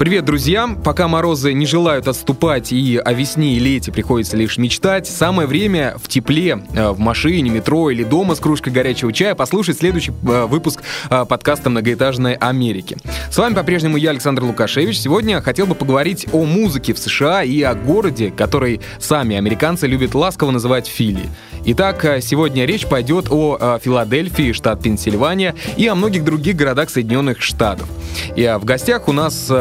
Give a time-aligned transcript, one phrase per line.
[0.00, 0.66] Привет, друзья!
[0.82, 5.94] Пока морозы не желают отступать и о весне и лете приходится лишь мечтать, самое время
[6.02, 10.46] в тепле, э, в машине, метро или дома с кружкой горячего чая послушать следующий э,
[10.46, 12.96] выпуск э, подкаста «Многоэтажной Америки».
[13.30, 14.98] С вами по-прежнему я, Александр Лукашевич.
[14.98, 20.14] Сегодня хотел бы поговорить о музыке в США и о городе, который сами американцы любят
[20.14, 21.28] ласково называть Фили.
[21.66, 27.86] Итак, сегодня речь пойдет о Филадельфии, штат Пенсильвания, и о многих других городах Соединенных Штатов.
[28.34, 29.52] И в гостях у нас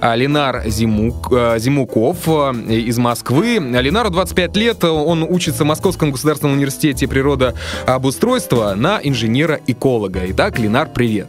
[0.00, 3.58] Ленар Зимук, э, Зимуков э, из Москвы.
[3.58, 10.20] Ленару 25 лет, он учится в Московском государственном университете природообустройства на инженера-эколога.
[10.26, 11.28] Итак, Ленар, привет.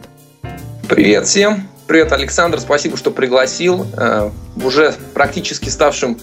[0.88, 1.68] Привет всем.
[1.86, 2.60] Привет, Александр.
[2.60, 3.86] Спасибо, что пригласил.
[3.96, 6.18] Э, уже практически ставшим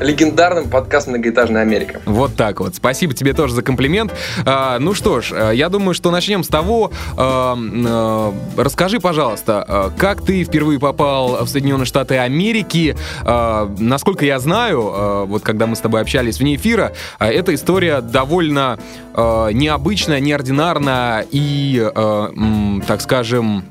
[0.00, 2.00] легендарным подкаст «Многоэтажная Америка».
[2.04, 2.74] Вот так вот.
[2.74, 4.12] Спасибо тебе тоже за комплимент.
[4.44, 6.90] А, ну что ж, э, я думаю, что начнем с того.
[7.16, 12.96] А, а, расскажи, пожалуйста, как ты впервые попал в Соединенные Штаты Америки?
[13.24, 17.54] А, насколько я знаю, а, вот когда мы с тобой общались вне эфира, а, эта
[17.54, 18.78] история довольно
[19.14, 23.64] а, необычная, неординарная и, а, так скажем,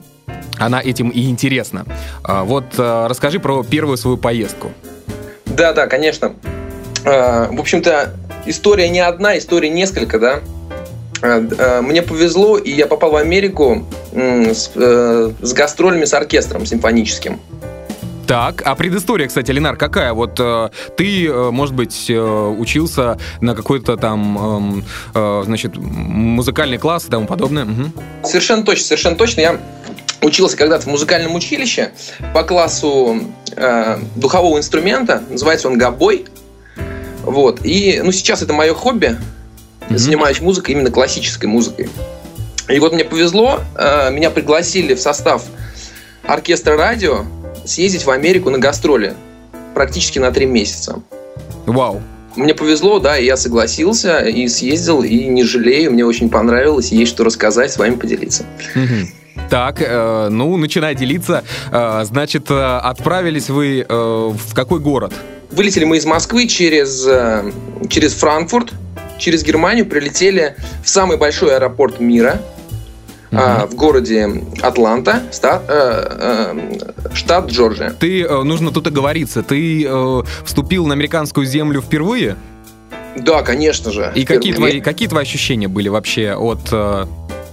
[0.58, 1.86] она этим и интересна.
[2.24, 4.72] А, вот а, расскажи про первую свою поездку.
[5.56, 6.34] Да, да, конечно.
[7.06, 8.14] А, в общем-то,
[8.46, 10.40] история не одна, история несколько, да.
[11.22, 16.66] А, а, мне повезло, и я попал в Америку с, э, с гастролями с оркестром
[16.66, 17.40] симфоническим.
[18.28, 20.14] Так, а предыстория, кстати, Ленар, какая?
[20.14, 24.82] Вот э, ты, э, может быть, э, учился на какой-то там,
[25.14, 27.66] э, э, значит, музыкальный класс и тому подобное?
[27.66, 28.28] Угу.
[28.28, 29.42] Совершенно точно, совершенно точно.
[29.42, 29.60] Я
[30.26, 31.92] учился когда-то в музыкальном училище
[32.34, 33.22] по классу
[33.56, 36.26] э, духового инструмента, называется он габой.
[37.24, 37.66] Вот.
[37.66, 39.18] И, ну, сейчас это мое хобби.
[39.90, 39.98] Mm-hmm.
[39.98, 41.90] Занимаюсь музыкой, именно классической музыкой.
[42.68, 45.44] И вот мне повезло, э, меня пригласили в состав
[46.24, 47.24] оркестра радио
[47.66, 49.14] съездить в Америку на гастроли
[49.74, 51.02] практически на три месяца.
[51.66, 52.02] Вау.
[52.36, 57.12] Мне повезло, да, и я согласился и съездил, и не жалею, мне очень понравилось, есть
[57.12, 58.44] что рассказать, с вами поделиться.
[58.76, 59.25] Угу.
[59.50, 61.44] Так, э, ну, начинай делиться.
[61.72, 65.14] Э, значит, э, отправились вы э, в какой город?
[65.52, 67.52] Вылетели мы из Москвы через, э,
[67.90, 68.74] через Франкфурт,
[69.18, 72.42] через Германию, прилетели в самый большой аэропорт мира,
[73.32, 74.30] э, в городе
[74.62, 77.92] Атланта, штат, э, э, штат Джорджия.
[77.92, 82.36] Ты, э, нужно тут оговориться, ты э, вступил на американскую землю впервые?
[83.18, 84.12] Да, конечно же.
[84.16, 86.74] И какие твои, какие твои ощущения были вообще от...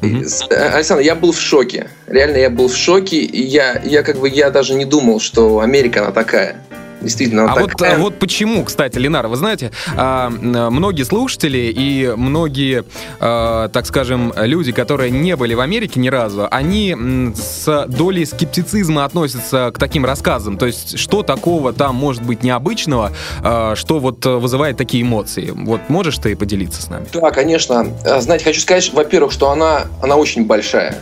[0.02, 0.24] Угу.
[0.50, 1.88] Александр, я был в шоке.
[2.08, 3.24] Реально, я был в шоке.
[3.24, 6.56] Я, я как бы я даже не думал, что Америка она такая.
[7.02, 12.84] Действительно, а вот, а вот почему, кстати, Ленар, вы знаете, а, многие слушатели и многие,
[13.20, 16.96] а, так скажем, люди, которые не были в Америке ни разу, они
[17.34, 20.58] с долей скептицизма относятся к таким рассказам.
[20.58, 25.52] То есть, что такого там может быть необычного, а, что вот вызывает такие эмоции?
[25.54, 27.06] Вот можешь ты поделиться с нами?
[27.12, 27.86] Да, конечно.
[28.20, 30.96] Знаете, хочу сказать, во-первых, что она, она очень большая.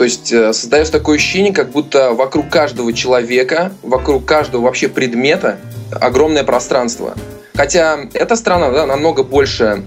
[0.00, 5.58] То есть э, создается такое ощущение, как будто вокруг каждого человека, вокруг каждого вообще предмета
[5.92, 7.14] огромное пространство.
[7.52, 9.84] Хотя эта страна да, намного больше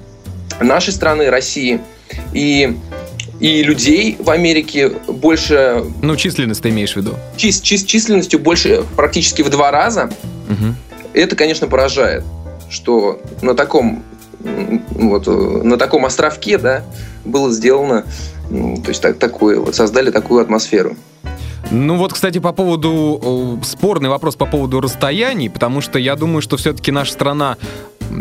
[0.60, 1.82] нашей страны, России.
[2.32, 2.78] И
[3.40, 5.84] и людей в Америке больше...
[6.04, 7.16] Ну, численность ты имеешь в виду?
[7.36, 10.12] Чис, чис, численностью больше практически в два раза.
[10.48, 10.76] Угу.
[11.16, 12.24] Это, конечно, поражает,
[12.70, 14.04] что на таком
[14.44, 16.84] вот, на таком островке да,
[17.26, 18.06] было сделано
[18.54, 20.96] то есть так, такое, вот создали такую атмосферу.
[21.72, 26.58] Ну вот, кстати, по поводу спорный вопрос по поводу расстояний, потому что я думаю, что
[26.58, 27.58] все-таки наша страна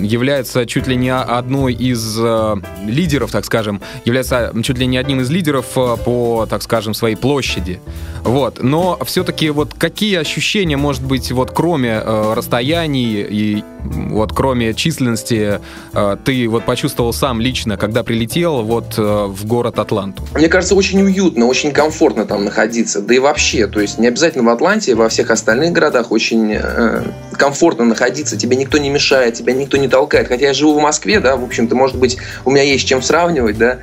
[0.00, 2.54] является чуть ли не одной из э,
[2.84, 7.16] лидеров, так скажем, является чуть ли не одним из лидеров э, по, так скажем, своей
[7.16, 7.80] площади.
[8.24, 8.62] Вот.
[8.62, 15.60] Но все-таки вот какие ощущения, может быть, вот кроме э, расстояний и вот кроме численности,
[15.92, 20.22] э, ты вот почувствовал сам лично, когда прилетел вот э, в город Атланту?
[20.34, 23.00] Мне кажется, очень уютно, очень комфортно там находиться.
[23.00, 27.02] Да и вообще, то есть не обязательно в Атланте, во всех остальных городах очень э,
[27.32, 28.36] комфортно находиться.
[28.36, 30.28] Тебе никто не мешает, тебя никто не толкает.
[30.28, 33.58] Хотя я живу в Москве, да, в общем-то, может быть, у меня есть чем сравнивать,
[33.58, 33.78] да.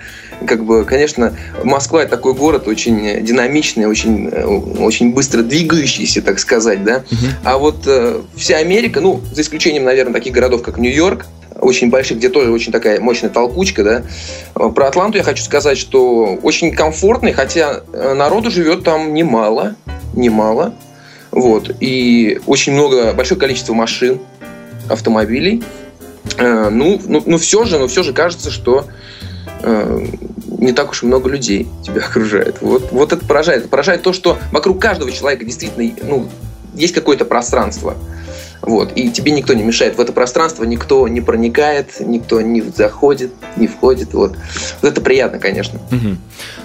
[0.45, 6.83] Как бы, конечно, Москва это такой город очень динамичный, очень, очень быстро двигающийся, так сказать,
[6.83, 7.03] да.
[7.09, 7.27] Uh-huh.
[7.43, 11.25] А вот э, вся Америка, ну, за исключением, наверное, таких городов, как Нью-Йорк,
[11.59, 14.03] очень больших, где тоже очень такая мощная толкучка, да.
[14.53, 19.75] Про Атланту я хочу сказать, что очень комфортный, хотя народу живет там немало,
[20.13, 20.73] немало.
[21.31, 21.75] Вот.
[21.79, 24.19] И очень много, большое количество машин,
[24.89, 25.63] автомобилей.
[26.37, 28.85] Э, ну, ну, ну все же, но все же кажется, что
[29.61, 30.05] э,
[30.59, 32.57] не так уж и много людей тебя окружает.
[32.61, 33.61] Вот, вот это поражает.
[33.61, 36.29] Это поражает то, что вокруг каждого человека действительно ну,
[36.75, 37.95] есть какое-то пространство.
[38.61, 38.91] Вот.
[38.93, 39.97] И тебе никто не мешает.
[39.97, 44.13] В это пространство никто не проникает, никто не заходит, не входит.
[44.13, 44.35] Вот,
[44.81, 45.79] вот это приятно, конечно.
[45.91, 46.17] Угу.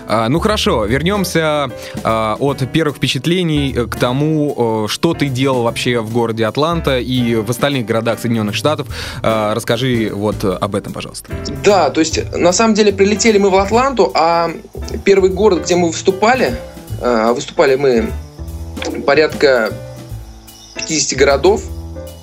[0.06, 1.70] А, ну хорошо, вернемся
[2.02, 7.50] а, от первых впечатлений к тому, что ты делал вообще в городе Атланта и в
[7.50, 8.88] остальных городах Соединенных Штатов.
[9.22, 11.30] А, расскажи вот об этом, пожалуйста.
[11.64, 14.50] Да, то есть на самом деле прилетели мы в Атланту, а
[15.04, 16.56] первый город, где мы выступали,
[17.00, 18.10] а, выступали мы
[19.06, 19.72] порядка
[20.76, 21.62] 50 городов,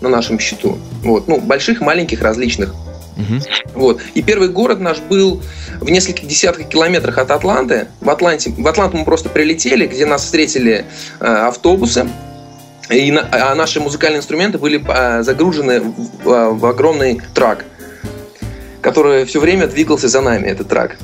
[0.01, 0.77] на нашем счету.
[1.03, 1.27] Вот.
[1.27, 2.73] Ну, больших, маленьких, различных.
[3.17, 3.41] Угу.
[3.75, 4.01] Вот.
[4.13, 5.41] И первый город наш был
[5.79, 7.87] в нескольких десятках километрах от Атланты.
[7.99, 10.85] В, Атланте, в Атланту мы просто прилетели, где нас встретили
[11.19, 12.07] э, автобусы.
[12.89, 17.65] И на, а наши музыкальные инструменты были э, загружены в, в, в огромный трак,
[18.81, 20.97] который все время двигался за нами, этот трак.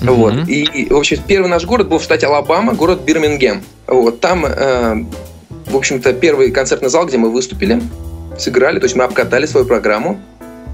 [0.00, 0.14] Mm-hmm.
[0.14, 0.48] Вот.
[0.48, 3.62] И, в общем, первый наш город был в штате Алабама, город Бирмингем.
[3.86, 4.20] Вот.
[4.20, 5.04] Там, э,
[5.66, 7.80] в общем-то, первый концертный зал, где мы выступили
[8.38, 10.20] сыграли, то есть мы обкатали свою программу,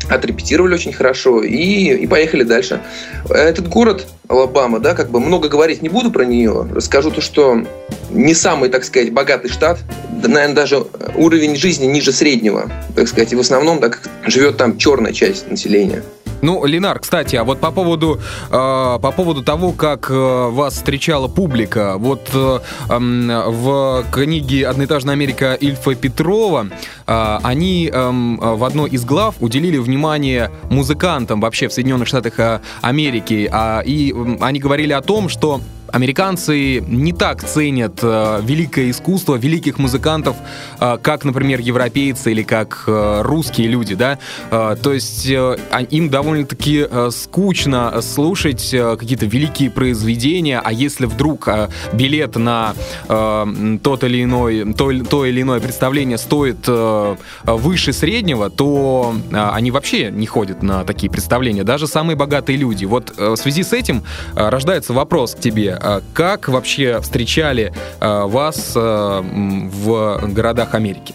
[0.09, 2.81] отрепетировали очень хорошо и, и поехали дальше.
[3.29, 6.69] Этот город, Алабама, да, как бы много говорить не буду про нее.
[6.75, 7.64] Расскажу то, что
[8.11, 9.79] не самый, так сказать, богатый штат,
[10.11, 10.85] наверное, даже
[11.17, 16.03] уровень жизни ниже среднего, так сказать, и в основном так живет там черная часть населения.
[16.43, 21.29] Ну, Ленар, кстати, а вот по поводу, э, по поводу того, как э, вас встречала
[21.29, 22.59] публика, вот э,
[22.89, 26.67] в книге «Одноэтажная Америка» Ильфа Петрова
[27.06, 32.61] э, они э, в одной из глав уделили внимание музыкантам вообще в Соединенных Штатах э,
[32.81, 35.61] Америки, э, и они говорили о том, что
[35.93, 40.37] американцы не так ценят э, великое искусство великих музыкантов,
[40.81, 44.19] э, как, например, европейцы или как э, русские люди, да.
[44.50, 45.56] Э, то есть э,
[45.91, 52.75] им довольно-таки э, скучно слушать э, какие-то великие произведения, а если вдруг э, билет на
[53.09, 59.50] э, тот или иной, то, то или иное представление стоит э, выше среднего, то э,
[59.53, 62.87] они вообще не ходят на такие представления, даже самые богатые люди.
[62.87, 64.03] Вот э, в связи с этим
[64.35, 65.79] э, рождается вопрос к тебе.
[65.84, 71.14] А как вообще встречали а, вас а, в городах Америки?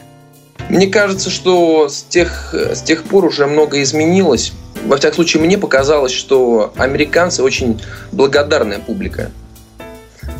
[0.69, 4.52] Мне кажется, что с тех, с тех пор уже много изменилось.
[4.86, 7.81] Во всяком случае, мне показалось, что американцы очень
[8.12, 9.31] благодарная публика.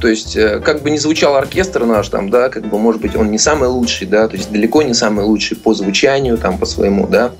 [0.02, 3.16] То есть, э, как бы не звучал оркестр наш, там, да, как бы, может быть,
[3.16, 6.66] он не самый лучший, да, то есть далеко не самый лучший по звучанию, там, по
[6.66, 7.32] своему, да,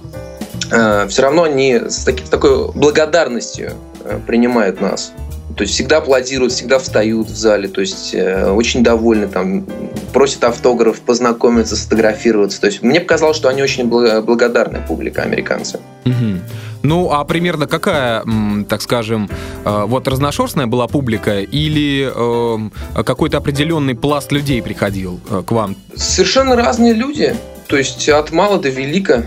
[1.08, 3.74] все равно они с, таки, с такой благодарностью
[4.06, 5.12] э, принимают нас.
[5.58, 9.66] То есть всегда аплодируют, всегда встают в зале, то есть э, очень довольны, там,
[10.14, 12.62] просят автограф, познакомиться, сфотографироваться.
[12.62, 15.80] То есть мне показалось, что они очень благодарная публика, американцы.
[16.06, 16.40] Угу.
[16.84, 18.24] Ну, а примерно какая,
[18.70, 19.30] так скажем,
[19.66, 25.76] э, вот разношерстная была публика или э, какой-то определенный пласт людей приходил э, к вам?
[25.96, 27.36] Совершенно разные люди.
[27.68, 29.26] То есть от мала до велика.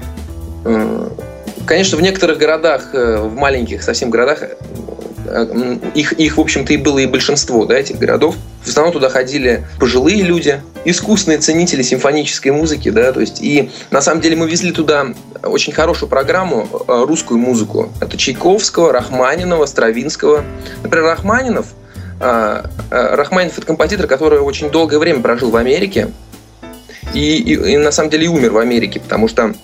[1.66, 4.43] Конечно, в некоторых городах, в маленьких совсем городах,
[5.95, 8.37] их, их, в общем-то, и было и большинство, да, этих городов.
[8.65, 14.01] В основном туда ходили пожилые люди, искусные ценители симфонической музыки, да, то есть, и на
[14.01, 15.07] самом деле мы везли туда
[15.43, 17.91] очень хорошую программу, э, русскую музыку.
[18.01, 20.45] Это Чайковского, Рахманинова, Стравинского.
[20.83, 21.69] Например, Рахманинов,
[22.21, 26.11] э, Рахманинов это композитор, который очень долгое время прожил в Америке,
[27.15, 29.55] и, и, и на самом деле и умер в Америке, потому что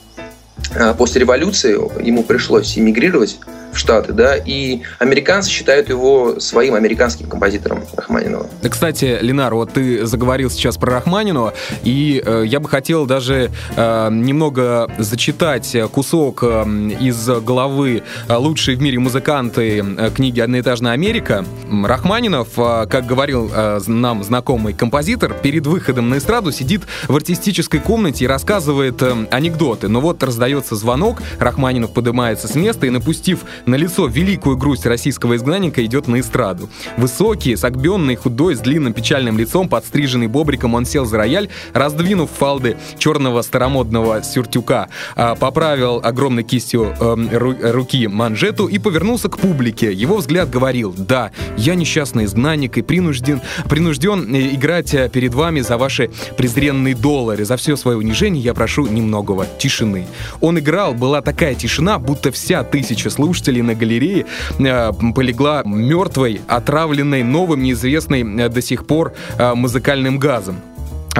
[0.98, 1.72] после революции
[2.04, 3.38] ему пришлось эмигрировать
[3.76, 8.46] Штаты, да, и американцы считают его своим американским композитором Рахманинова.
[8.68, 11.54] Кстати, Ленар, вот ты заговорил сейчас про Рахманинова,
[11.84, 16.64] и э, я бы хотел даже э, немного зачитать кусок э,
[17.00, 21.44] из главы «Лучшие в мире музыканты» э, книги «Одноэтажная Америка».
[21.84, 27.80] Рахманинов, э, как говорил э, нам знакомый композитор, перед выходом на эстраду сидит в артистической
[27.80, 29.88] комнате и рассказывает э, анекдоты.
[29.88, 35.34] Но вот раздается звонок, Рахманинов поднимается с места и, напустив На лицо великую грусть российского
[35.34, 36.70] изгнанника идет на эстраду.
[36.96, 42.76] Высокий, согбенный, худой, с длинным печальным лицом, подстриженный бобриком, он сел за рояль, раздвинув фалды
[42.96, 49.92] черного старомодного сюртюка, а, поправил огромной кистью э, руки манжету и повернулся к публике.
[49.92, 55.60] Его взгляд говорил, да, я несчастный изгнанник и принужден, принужден э, играть э, перед вами
[55.60, 57.44] за ваши презренные доллары.
[57.44, 60.06] За все свое унижение я прошу немногого тишины.
[60.40, 64.26] Он играл, была такая тишина, будто вся тысяча слушателей на галерее
[64.58, 70.56] э, полегла мертвой, отравленной новым, неизвестной э, до сих пор э, музыкальным газом.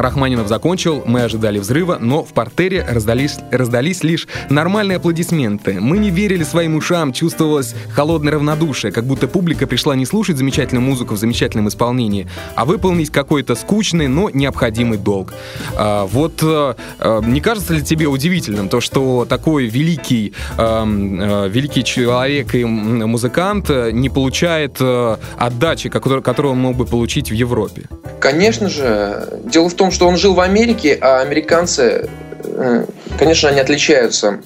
[0.03, 5.81] Рахманинов закончил, мы ожидали взрыва, но в портере раздались, раздались лишь нормальные аплодисменты.
[5.81, 10.85] Мы не верили своим ушам, чувствовалось холодное равнодушие, как будто публика пришла не слушать замечательную
[10.85, 15.33] музыку в замечательном исполнении, а выполнить какой-то скучный, но необходимый долг.
[15.76, 16.76] А, вот а,
[17.23, 23.71] не кажется ли тебе удивительным то, что такой великий, а, а, великий человек и музыкант
[23.93, 27.85] не получает а, отдачи, которую, которую он мог бы получить в Европе?
[28.21, 29.41] Конечно же.
[29.45, 32.09] Дело в том, что он жил в Америке, а американцы,
[32.45, 32.85] э,
[33.19, 34.40] конечно, они отличаются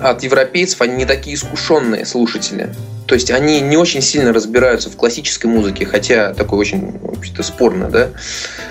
[0.00, 2.70] от европейцев, они не такие искушенные слушатели.
[3.06, 7.88] То есть они не очень сильно разбираются в классической музыке, хотя такое очень вообще-то спорно,
[7.88, 8.08] да.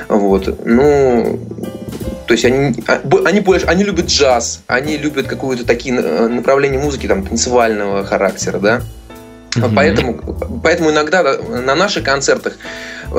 [0.10, 0.66] Вот.
[0.66, 1.40] Ну,
[2.28, 6.80] то есть они, а, они больше, они любят джаз, они любят какую-то такие э, направления
[6.80, 8.82] музыки там танцевального характера, да.
[9.56, 9.72] Mm-hmm.
[9.74, 12.58] Поэтому, поэтому иногда на наших концертах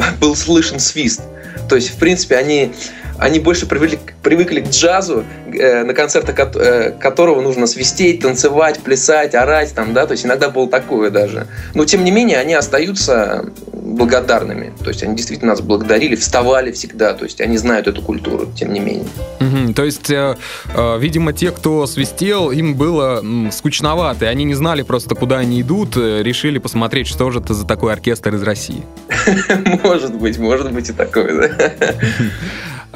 [0.21, 1.23] был слышен свист.
[1.69, 2.73] То есть, в принципе, они,
[3.19, 9.35] они больше привыкли, привыкли к джазу, э, на концертах э, которого нужно свистеть, танцевать, плясать,
[9.35, 11.47] орать, там, да, то есть иногда было такое даже.
[11.75, 13.45] Но, тем не менее, они остаются
[13.87, 14.73] благодарными.
[14.83, 17.15] То есть они действительно нас благодарили, вставали всегда.
[17.15, 19.07] То есть они знают эту культуру, тем не менее.
[19.41, 20.37] Угу, то есть, э,
[20.75, 24.27] э, видимо, те, кто свистел, им было м, скучновато.
[24.27, 25.97] И они не знали просто, куда они идут.
[25.97, 28.83] Э, решили посмотреть, что же это за такой оркестр из России.
[29.87, 31.95] Может быть, может быть и такое, да.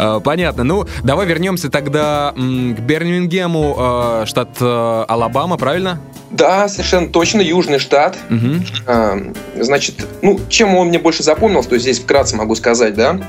[0.00, 0.64] Э, понятно.
[0.64, 6.00] Ну, давай вернемся тогда к Бирмингему, э, штат э, Алабама, правильно?
[6.30, 8.16] Да, совершенно точно, Южный штат.
[8.30, 9.34] Угу.
[9.62, 13.20] Значит, ну, чем он мне больше запомнился, то здесь вкратце могу сказать, да.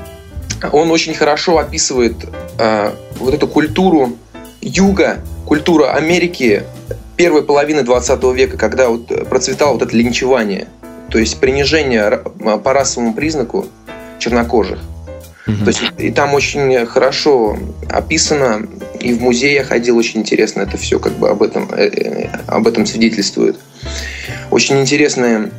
[0.70, 2.14] Он очень хорошо описывает
[3.18, 4.16] вот эту культуру
[4.60, 6.62] юга, культуру Америки
[7.16, 10.68] первой половины 20 века, когда вот процветало вот это линчевание,
[11.12, 12.22] то есть принижение
[12.64, 13.66] по расовому признаку
[14.18, 14.78] чернокожих.
[15.46, 15.56] Угу.
[15.64, 17.58] То есть и там очень хорошо
[17.90, 18.66] описано,
[18.98, 22.28] и в музее я ходил, очень интересно это все как бы об этом, э, э,
[22.46, 23.56] об этом свидетельствует.
[24.50, 25.50] Очень интересные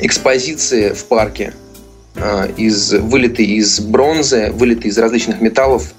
[0.00, 1.52] экспозиции в парке,
[2.16, 5.92] а, из, вылитые из бронзы, вылитые из различных металлов,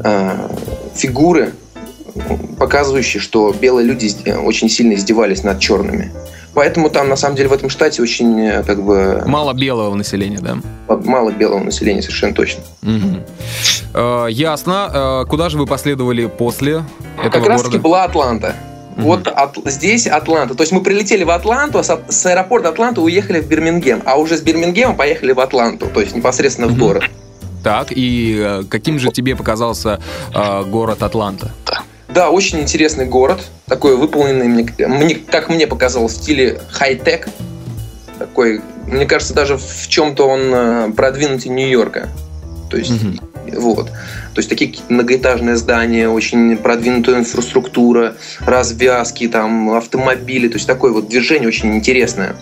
[0.00, 0.50] а,
[0.94, 1.54] фигуры,
[2.58, 6.10] показывающие, что белые люди очень сильно издевались над черными.
[6.54, 9.22] Поэтому там, на самом деле, в этом штате очень, э, как бы...
[9.26, 10.58] Мало белого населения, да?
[10.88, 12.62] Мало белого населения, совершенно точно.
[12.82, 13.16] Угу.
[13.94, 15.22] Э, ясно.
[15.22, 16.84] Э, куда же вы последовали после
[17.18, 18.56] этого Как раз-таки была Атланта.
[18.96, 19.02] Угу.
[19.02, 20.54] Вот от, здесь Атланта.
[20.54, 24.16] То есть мы прилетели в Атланту, а с, с аэропорта Атланты уехали в Бирмингем, а
[24.16, 26.74] уже с Бирмингема поехали в Атланту, то есть непосредственно угу.
[26.74, 27.04] в город.
[27.62, 30.00] Так, и э, каким же тебе показался
[30.34, 31.52] э, город Атланта?
[32.12, 37.28] Да, очень интересный город, такой выполненный, мне, мне, как мне показалось, в стиле хай-тек.
[38.18, 42.08] Такой, мне кажется, даже в чем-то он э, продвинутый Нью-Йорка.
[42.68, 43.58] То есть, mm-hmm.
[43.60, 43.86] вот.
[43.86, 50.48] То есть такие многоэтажные здания, очень продвинутая инфраструктура, развязки, там, автомобили.
[50.48, 52.36] То есть такое вот движение очень интересное.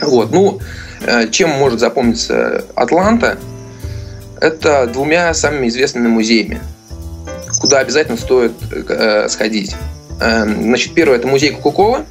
[0.00, 0.32] Вот.
[0.32, 0.60] Ну,
[1.02, 3.38] э, чем может запомниться Атланта?
[4.40, 6.60] Это двумя самыми известными музеями
[7.60, 9.74] куда обязательно стоит э, сходить.
[10.20, 12.04] Э, значит, первое это музей Кока-Колы.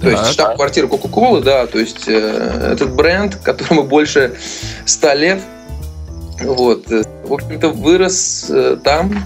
[0.00, 4.34] То есть штаб-квартира Кока-Колы, да, то есть э, этот бренд, которому больше
[4.84, 5.40] ста лет,
[6.40, 9.24] вот, э, в общем-то, вырос э, там,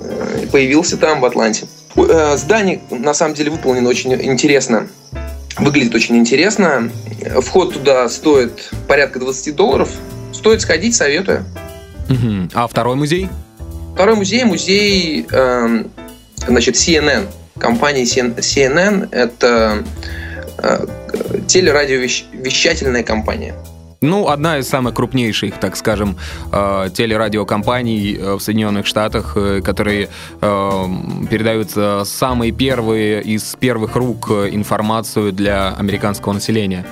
[0.00, 1.66] э, появился там, в Атланте.
[1.96, 4.88] Э, здание, на самом деле, выполнено очень интересно,
[5.58, 6.90] выглядит очень интересно.
[7.42, 9.90] Вход туда стоит порядка 20 долларов.
[10.32, 11.44] Стоит сходить, советую.
[12.08, 12.48] Угу.
[12.54, 13.28] А второй музей?
[13.94, 15.84] Второй музей, музей э,
[16.46, 17.26] значит, CNN.
[17.58, 19.84] Компания CNN– это
[20.58, 20.86] э,
[21.46, 23.54] телерадиовещательная компания.
[24.00, 26.16] Ну, одна из самых крупнейших, так скажем,
[26.50, 30.08] э, телерадиокомпаний э, в Соединенных Штатах, которые
[30.40, 31.70] передают
[32.08, 36.84] самые первые из первых рук информацию для американского населения.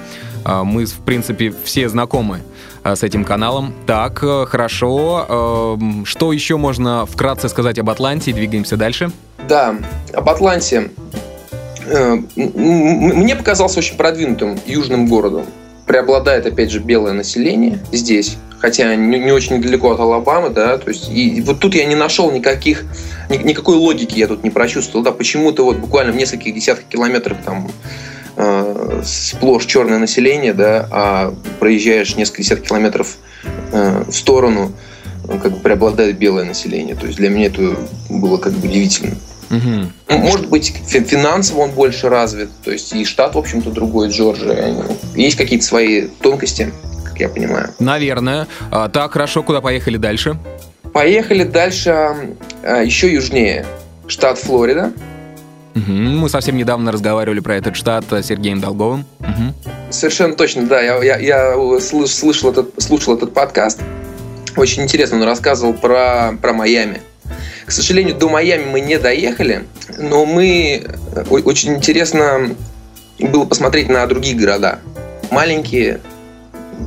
[0.44, 2.40] Мы, в принципе, все знакомы
[2.82, 3.74] Э, с этим каналом.
[3.86, 5.76] Так, э, хорошо.
[5.78, 8.32] Эм, что еще можно вкратце сказать об Атланте?
[8.32, 9.10] Двигаемся дальше.
[9.48, 9.76] Да,
[10.14, 10.90] об Атланте.
[11.86, 15.44] э, мне показался очень продвинутым южным городом.
[15.86, 21.10] Преобладает, опять же, белое население здесь, хотя не, очень далеко от Алабамы, да, то есть
[21.10, 22.84] и вот тут я не нашел никаких,
[23.28, 27.38] ни, никакой логики я тут не прочувствовал, да, почему-то вот буквально в нескольких десятках километров
[27.44, 27.68] там
[28.36, 33.16] э, сплошь черное население, да, а проезжаешь несколько десятков километров
[33.72, 34.72] э, в сторону,
[35.42, 36.94] как бы преобладает белое население.
[36.94, 37.76] То есть для меня это
[38.08, 39.16] было как бы удивительно.
[39.50, 40.18] Угу.
[40.18, 44.74] Может быть, финансово он больше развит, то есть и штат, в общем-то, другой, Джорджия.
[45.16, 46.72] Есть какие-то свои тонкости,
[47.04, 47.70] как я понимаю.
[47.80, 48.46] Наверное.
[48.70, 50.38] А, так, хорошо, куда поехали дальше?
[50.92, 51.90] Поехали дальше
[52.62, 53.66] а, еще южнее.
[54.06, 54.92] Штат Флорида.
[55.74, 55.92] Угу.
[55.92, 59.04] Мы совсем недавно разговаривали про этот штат с Сергеем Долговым.
[59.20, 59.90] Угу.
[59.90, 60.80] Совершенно точно, да.
[60.80, 63.80] Я, я, я слышал, этот, слушал этот подкаст.
[64.56, 67.02] Очень интересно, он рассказывал про, про Майами.
[67.66, 69.64] К сожалению, до Майами мы не доехали,
[69.96, 70.82] но мы
[71.14, 72.50] э, очень интересно
[73.18, 74.80] было посмотреть на другие города.
[75.30, 76.00] Маленькие,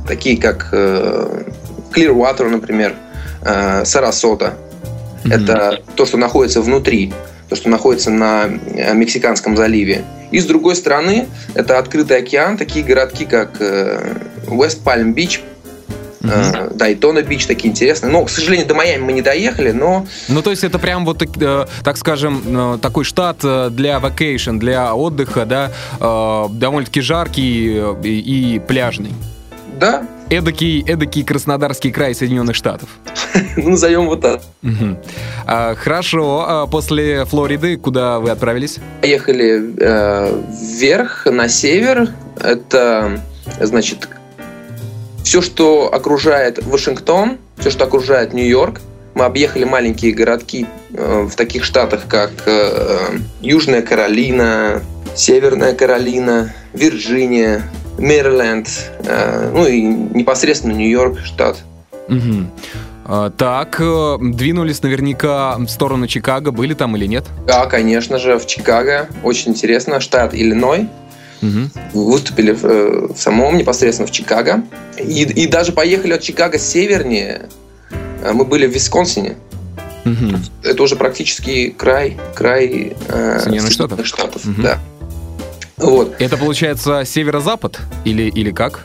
[0.06, 1.44] такие как э,
[1.94, 2.94] Clearwater, например,
[3.42, 4.54] э, Сарасота.
[5.24, 5.32] Mm-hmm.
[5.32, 7.14] Это то, что находится внутри,
[7.48, 10.04] то, что находится на Мексиканском заливе.
[10.30, 15.40] И с другой стороны, это открытый океан, такие городки, как Palm Beach,
[16.24, 16.74] Uh-huh.
[16.74, 18.10] Дайтона Бич, такие интересные.
[18.10, 20.06] Но, к сожалению, до Майами мы не доехали, но...
[20.28, 24.94] Ну, то есть это прям вот, э, так скажем, э, такой штат для vacation, для
[24.94, 25.70] отдыха, да,
[26.48, 29.12] довольно-таки жаркий и пляжный.
[29.78, 30.06] Да.
[30.30, 32.88] Эдакий, эдакий Краснодарский край Соединенных Штатов.
[33.56, 34.42] Ну, назовем вот так.
[35.46, 36.44] А, хорошо.
[36.46, 38.78] А после Флориды куда вы отправились?
[39.00, 40.42] Поехали э,
[40.78, 42.10] вверх, на север.
[42.40, 43.20] Это,
[43.60, 44.08] значит,
[45.24, 48.80] все, что окружает Вашингтон, все, что окружает Нью-Йорк,
[49.14, 54.82] мы объехали маленькие городки э, в таких штатах, как э, Южная Каролина,
[55.14, 57.62] Северная Каролина, Вирджиния,
[57.98, 58.68] Мэриленд,
[59.06, 61.58] э, ну и непосредственно Нью-Йорк штат.
[62.08, 63.30] Угу.
[63.36, 63.80] Так,
[64.20, 67.24] двинулись наверняка в сторону Чикаго, были там или нет?
[67.46, 69.08] Да, конечно же, в Чикаго.
[69.22, 70.00] Очень интересно.
[70.00, 70.88] Штат Иллиной.
[71.44, 72.04] Угу.
[72.10, 74.62] Выступили в, э, в самом непосредственно в Чикаго.
[74.98, 77.48] И, и даже поехали от Чикаго севернее.
[78.22, 79.36] Э, мы были в Висконсине.
[80.04, 80.36] Угу.
[80.62, 84.06] Это уже практически край, край э, Соединенных Штатов.
[84.06, 84.62] Штатов угу.
[84.62, 84.78] да.
[85.84, 86.14] Вот.
[86.18, 88.84] Это получается северо-запад или, или как?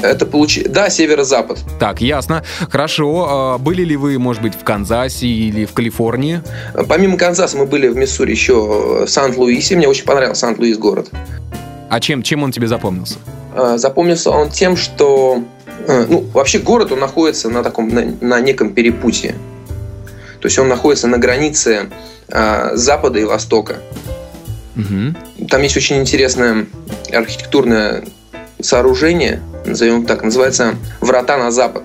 [0.00, 0.62] Это получи...
[0.64, 1.58] Да, северо-запад.
[1.80, 2.44] Так, ясно.
[2.70, 3.26] Хорошо.
[3.28, 6.42] А были ли вы, может быть, в Канзасе или в Калифорнии?
[6.88, 9.76] Помимо Канзаса мы были в Миссури еще в Сант-Луисе.
[9.76, 11.08] Мне очень понравился Сант-Луис город.
[11.88, 13.16] А чем, чем он тебе запомнился?
[13.54, 15.42] А, запомнился он тем, что
[15.86, 19.34] э, ну, вообще город он находится на таком на, на неком перепутье.
[20.40, 21.90] То есть он находится на границе
[22.28, 23.76] а, запада и востока.
[24.76, 25.46] Угу.
[25.48, 26.66] Там есть очень интересное
[27.12, 28.04] архитектурное
[28.60, 31.82] сооружение, назовем так, называется врата на запад.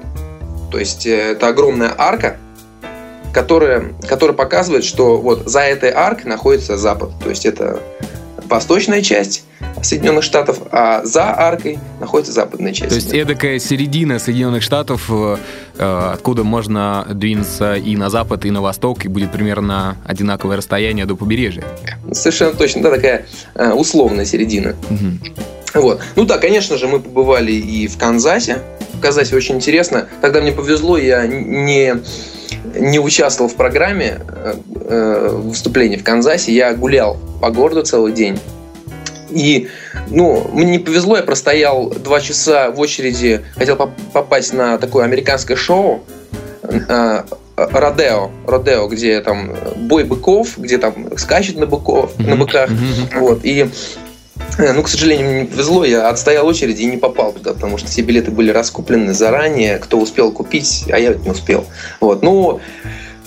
[0.72, 2.38] То есть э, это огромная арка,
[3.34, 7.12] которая, которая показывает, что вот за этой аркой находится запад.
[7.24, 7.82] То есть это
[8.46, 9.46] восточная часть
[9.82, 12.90] Соединенных Штатов, а за аркой находится западная часть.
[12.90, 15.38] То есть эдакая середина Соединенных Штатов, э,
[15.78, 21.06] э, откуда можно двинуться и на запад, и на восток, и будет примерно одинаковое расстояние
[21.06, 21.64] до побережья.
[22.12, 24.76] Совершенно точно, да, такая э, условная середина.
[24.90, 25.82] Угу.
[25.82, 26.02] Вот.
[26.16, 28.60] Ну да, конечно же, мы побывали и в Канзасе.
[28.94, 30.08] В Канзасе очень интересно.
[30.22, 31.96] Тогда мне повезло, я не
[32.76, 38.40] не участвовал в программе э, выступления в Канзасе, я гулял по городу целый день.
[39.32, 39.70] И,
[40.10, 43.78] ну, мне не повезло, я простоял два часа в очереди, хотел
[44.14, 46.04] попасть на такое американское шоу,
[46.64, 47.24] э,
[47.56, 52.70] Родео, Родео, где там бой быков, где там скачут на быков, на быках,
[53.16, 53.70] вот, и
[54.58, 57.78] э, ну, к сожалению, мне не повезло, я отстоял очередь и не попал туда, потому
[57.78, 61.66] что все билеты были раскуплены заранее, кто успел купить, а я не успел.
[62.00, 62.60] Вот, ну,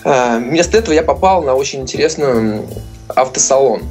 [0.05, 2.62] э, вместо этого я попал на очень интересный
[3.09, 3.83] автосалон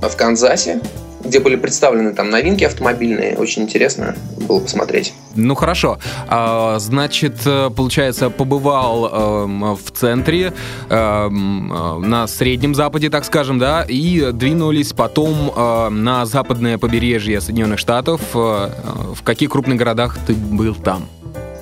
[0.00, 0.80] в Канзасе,
[1.26, 3.36] где были представлены там новинки автомобильные.
[3.36, 4.16] Очень интересно
[4.48, 5.12] было посмотреть.
[5.34, 5.98] Ну хорошо.
[6.28, 10.52] А, значит, э, получается, побывал э, в центре,
[10.88, 17.78] э, на Среднем Западе, так скажем, да, и двинулись потом э, на западное побережье Соединенных
[17.78, 18.20] Штатов.
[18.34, 18.70] Э,
[19.14, 21.08] в каких крупных городах ты был там?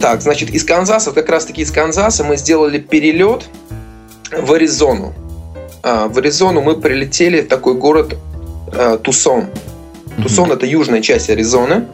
[0.00, 3.46] Так, значит, из Канзаса, как раз-таки из Канзаса мы сделали перелет
[4.36, 5.14] в Аризону.
[5.82, 8.16] А, в Аризону мы прилетели в такой город
[8.72, 9.46] э, Тусон.
[10.22, 11.86] Тусон это южная часть Аризоны.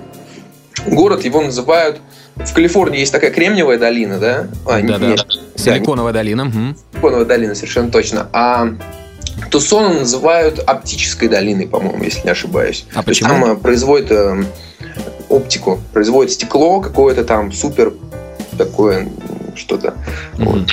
[0.87, 2.01] Город его называют
[2.37, 4.49] в Калифорнии есть такая кремниевая долина, да?
[4.67, 5.17] А, да, нет, да.
[5.57, 6.47] Силиконовая долина.
[6.47, 6.77] Угу.
[6.93, 8.29] Силиконовая долина, совершенно точно.
[8.33, 8.69] А
[9.51, 12.87] Тусон называют оптической долиной, по-моему, если не ошибаюсь.
[12.95, 13.47] А То есть почему?
[13.47, 14.45] там э, производят э,
[15.29, 17.93] оптику, производят стекло какое-то там супер
[18.57, 19.09] такое
[19.55, 19.95] что-то.
[20.39, 20.67] Мгм.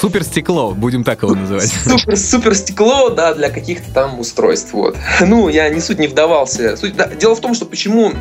[0.00, 1.70] Супер стекло, будем так его называть.
[1.84, 4.72] Супер, супер стекло, да, для каких-то там устройств.
[4.72, 4.96] Вот.
[5.20, 6.76] Ну, я не суть не вдавался.
[6.78, 8.12] Суть, да, дело в том, что почему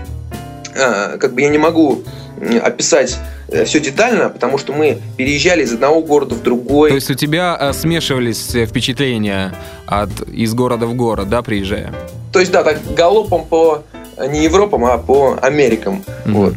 [0.75, 2.03] э, как бы я не могу
[2.61, 3.17] описать
[3.65, 6.89] все детально, потому что мы переезжали из одного города в другой.
[6.89, 9.53] То есть у тебя э, смешивались э, впечатления
[9.85, 11.93] от, из города в город, да, приезжая?
[12.31, 13.83] То есть, да, так галопом по
[14.17, 16.03] э, не Европам, а по Америкам.
[16.25, 16.35] Мгм.
[16.35, 16.53] Вот.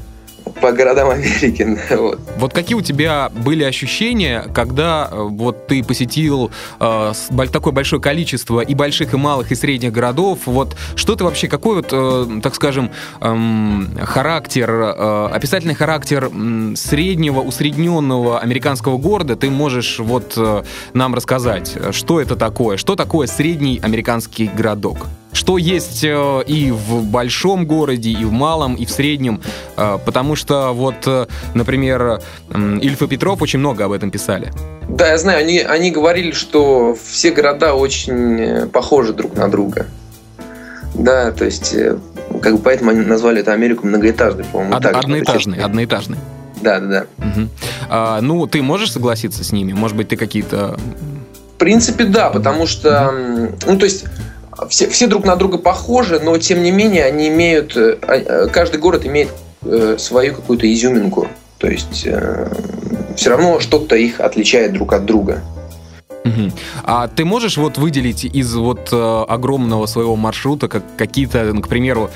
[0.63, 1.77] По городам Америки.
[1.91, 2.21] Вот.
[2.39, 7.13] Вот какие у тебя были ощущения, когда э, вот ты посетил э,
[7.53, 10.41] такое большое количество и больших, и малых, и средних городов?
[10.47, 16.31] Вот что ты вообще, какой вот, э, так скажем, эм, характер, э, описательный характер
[16.77, 20.63] среднего, усредненного американского города ты можешь вот э,
[20.95, 21.77] нам рассказать?
[21.91, 22.77] Что это такое?
[22.77, 25.09] Что такое средний американский городок?
[25.33, 29.41] Что есть э, и в большом городе, и в малом, и в среднем?
[29.77, 34.53] Э, Потому что вот, э, например, м, Ильф и Петров очень много об этом писали.
[34.89, 39.87] Да, я знаю, они, они говорили, что все города очень э, похожи друг на друга.
[40.95, 41.97] Да, то есть, э,
[42.43, 44.75] как бы поэтому они назвали это Америку многоэтажной, по-моему.
[44.77, 44.99] Од- так же.
[45.01, 46.19] одноэтажный, одноэтажный.
[46.61, 47.07] Да, да, да.
[47.25, 47.49] Мгм.
[47.89, 49.73] А, ну, ты можешь согласиться с ними?
[49.73, 50.79] Может быть, ты какие-то...
[51.55, 53.13] В принципе, да, потому что,
[53.67, 54.05] ну, то есть,
[54.69, 58.49] все, все друг на друга похожи, но тем не менее они имеют, э, а- э,
[58.49, 59.29] каждый город имеет
[59.65, 61.29] э, свою какую-то изюминку.
[61.59, 62.09] То есть,
[63.17, 65.43] все равно что-то их отличает друг от друга.
[66.25, 66.53] Мгм.
[66.83, 71.69] А ты можешь вот выделить из вот э, огромного своего маршрута как, какие-то, ну, к
[71.69, 72.11] примеру,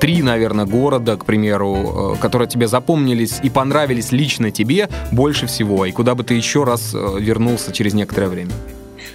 [0.00, 5.86] три, наверное, города, к примеру, э, которые тебе запомнились и понравились лично тебе больше всего,
[5.86, 8.52] и куда бы ты еще раз вернулся через некоторое время?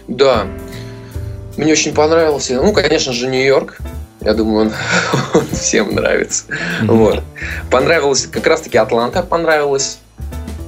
[0.07, 0.47] Да,
[1.57, 3.77] мне очень понравился, ну, конечно же, Нью-Йорк.
[4.21, 4.73] Я думаю, он,
[5.33, 6.45] он всем нравится.
[6.81, 6.97] Мгм.
[6.97, 7.23] Вот.
[7.69, 9.99] Понравилась как раз-таки Атланта понравилась.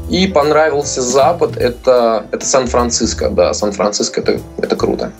[0.09, 3.29] И понравился Запад, это, это Сан-Франциско.
[3.29, 5.11] Да, Сан-Франциско это, это круто.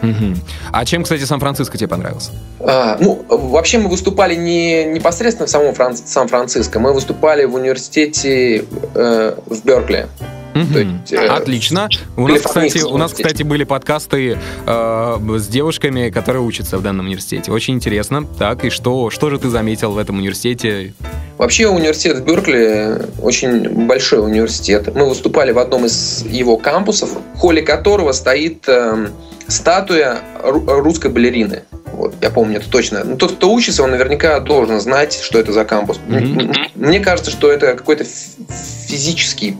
[0.00, 0.36] Мгм.
[0.72, 2.32] А чем, кстати, Сан-Франциско тебе понравился?
[2.58, 8.64] А, ну, вообще мы выступали не непосредственно в самом Фран- Сан-Франциско, мы выступали в университете
[8.94, 10.08] э, в Беркли.
[10.54, 11.88] То есть, э, Отлично.
[12.16, 17.06] У нас, кстати, у нас, кстати, были подкасты э, с девушками, которые учатся в данном
[17.06, 17.50] университете.
[17.52, 18.26] Очень интересно.
[18.38, 20.94] Так, и что, что же ты заметил в этом университете?
[21.38, 24.94] Вообще университет в Беркли очень большой университет.
[24.94, 29.08] Мы выступали в одном из его кампусов, в холле которого стоит эм,
[29.48, 31.62] статуя ру- русской балерины.
[31.92, 33.02] Вот, я помню это точно.
[33.04, 35.98] Ну, тот, кто учится, он наверняка должен знать, что это за кампус.
[36.08, 38.46] М- Мне кажется, что это какой-то фи-
[38.86, 39.54] физический, э,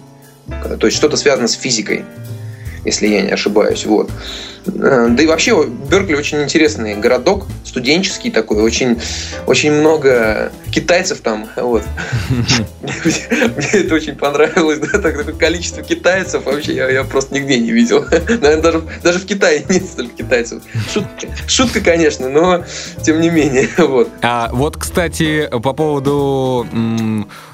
[0.49, 2.05] то есть что-то связано с физикой,
[2.85, 3.87] если я не ошибаюсь.
[3.87, 4.11] Вот.
[4.67, 9.01] Э, Да и вообще Беркли очень интересный городок, студенческий такой, очень,
[9.47, 11.49] очень много китайцев там.
[11.57, 11.83] Вот.
[12.83, 17.71] Мне это очень понравилось, да, так- такое количество китайцев вообще я, я просто нигде не
[17.73, 18.05] видел.
[18.11, 20.63] Наверное, даже, даже в Китае нет столько китайцев.
[20.93, 22.65] Шутка, шутка, конечно, но
[23.03, 24.09] тем не менее, вот.
[24.23, 26.67] А вот, кстати, по поводу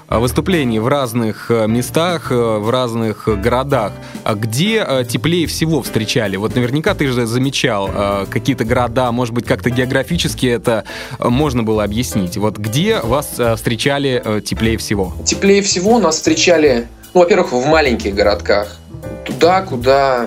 [0.08, 3.92] выступлений в разных э, местах, э, в разных городах,
[4.24, 6.36] а где э, теплее всего встречали?
[6.36, 7.90] Вот наверняка ты же замечал
[8.30, 10.84] какие-то города, может быть, как-то географически это
[11.18, 12.36] можно было объяснить.
[12.36, 15.12] Вот где вас встречали теплее всего?
[15.24, 18.76] Теплее всего нас встречали, ну, во-первых, в маленьких городках.
[19.24, 20.26] Туда, куда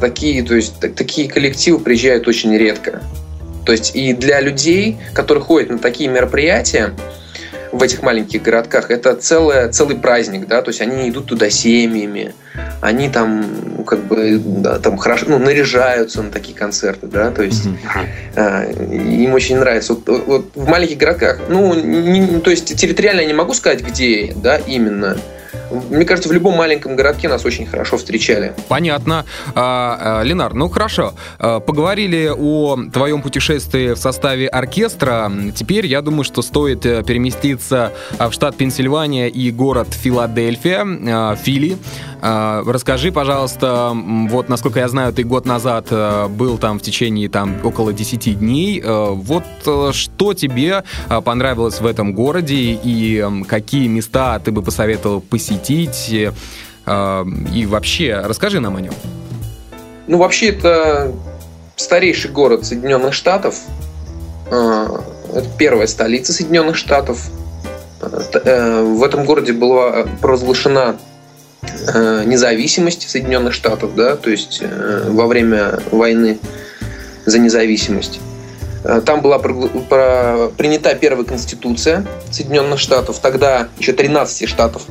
[0.00, 3.02] такие, то есть так- такие коллективы приезжают очень редко.
[3.64, 6.94] То есть и для людей, которые ходят на такие мероприятия
[7.72, 12.34] в этих маленьких городках, это целое, целый праздник, да, то есть они идут туда семьями,
[12.82, 13.44] они там,
[13.78, 17.78] ну, как бы, да, там хорошо, ну, наряжаются на такие концерты, да, то есть Мгм.
[18.36, 19.94] а, им очень нравится.
[19.94, 24.34] Вот, вот- в маленьких городках, ну, не- то есть территориально я не могу сказать, где,
[24.36, 25.16] да, именно.
[25.90, 28.54] Мне кажется, в любом маленьком городке нас очень хорошо встречали.
[28.68, 29.24] Понятно.
[29.54, 31.14] А, а, Ленар, ну хорошо.
[31.38, 35.30] А, Поговорили о твоем путешествии в составе оркестра.
[35.54, 41.76] Теперь я думаю, что стоит э, переместиться в штат Пенсильвания и город Филадельфия, Фили.
[42.20, 47.56] Расскажи, пожалуйста, вот насколько я знаю, ты год назад э, был там в течение там
[47.64, 48.80] около 10 дней.
[48.82, 49.44] Э, Вот
[49.92, 50.84] что тебе
[51.24, 55.41] понравилось в этом городе и какие места ты бы посоветовал посетить?
[55.50, 56.32] Э,
[56.86, 57.24] а,
[57.54, 58.94] И вообще, расскажи нам о нем.
[60.06, 61.12] Ну, вообще, это
[61.76, 63.56] старейший город Соединенных Штатов.
[64.50, 65.00] А,
[65.34, 67.30] Это первая столица Соединенных Штатов.
[68.32, 70.96] Т- э, В этом городе была провозглашена
[71.94, 76.38] э, независимость Соединенных Штатов, да, то есть э, во время войны
[77.24, 78.20] за независимость.
[78.84, 84.82] Э, там была принята первая конституция Соединенных Штатов, тогда еще 13 штатов.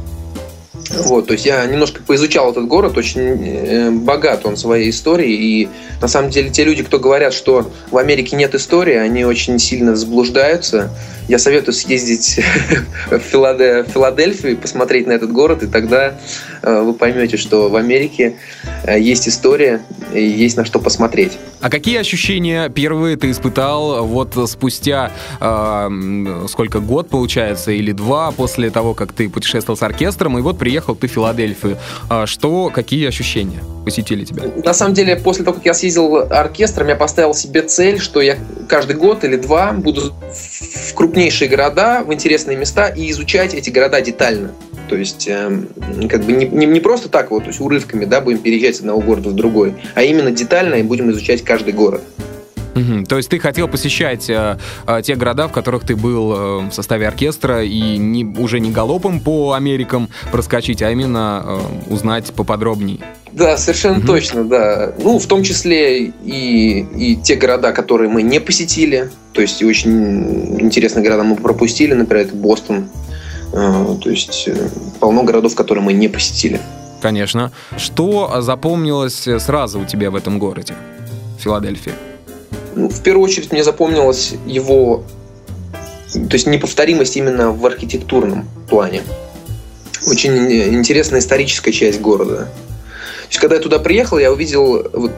[1.00, 5.70] Вот, то есть я немножко поизучал этот город, очень э, богат он своей историей, и
[6.02, 9.96] на самом деле те люди, кто говорят, что в Америке нет истории, они очень сильно
[9.96, 10.90] заблуждаются.
[11.28, 12.42] Я советую съездить
[13.10, 16.20] в Филадельфию и посмотреть на этот город, и тогда
[16.62, 18.36] э, вы поймете, что в Америке
[18.84, 19.82] э, есть история
[20.14, 21.38] и есть на что посмотреть.
[21.62, 28.70] А какие ощущения первые ты испытал вот спустя э, сколько год получается или два после
[28.72, 31.78] того, как ты путешествовал с оркестром и вот приехал ты в Филадельфию?
[32.10, 34.44] А что, какие ощущения посетили тебя?
[34.64, 38.38] На самом деле после того, как я съездил оркестром, я поставил себе цель, что я
[38.68, 44.02] каждый год или два буду в крупнейшие города, в интересные места и изучать эти города
[44.02, 44.52] детально.
[44.90, 45.64] То есть, э,
[46.10, 48.80] как бы не, не, не просто так вот, то есть урывками, да, будем переезжать с
[48.80, 52.02] одного города в другой, а именно детально и будем изучать каждый город.
[52.76, 53.06] Угу.
[53.06, 54.58] То есть ты хотел посещать э,
[54.88, 58.72] э, те города, в которых ты был э, в составе оркестра, и не, уже не
[58.72, 61.60] галопом по Америкам проскочить, а именно э,
[61.94, 63.00] узнать поподробнее.
[63.34, 64.08] Да, совершенно угу.
[64.08, 64.94] точно, да.
[65.02, 69.10] Ну, в том числе и, и те города, которые мы не посетили.
[69.34, 72.90] То есть очень интересные города мы пропустили, например, это Бостон.
[73.54, 76.62] Э, то есть э, полно городов, которые мы не посетили.
[77.02, 77.52] Конечно.
[77.78, 80.76] Что запомнилось сразу у тебя в этом городе,
[81.40, 81.94] Филадельфии?
[82.76, 85.04] Ну, в первую очередь мне запомнилось его,
[86.14, 89.04] то есть неповторимость именно в архитектурном плане.
[90.08, 92.46] Очень интересная историческая часть города.
[92.46, 95.12] То есть, когда я туда приехал, я увидел вот,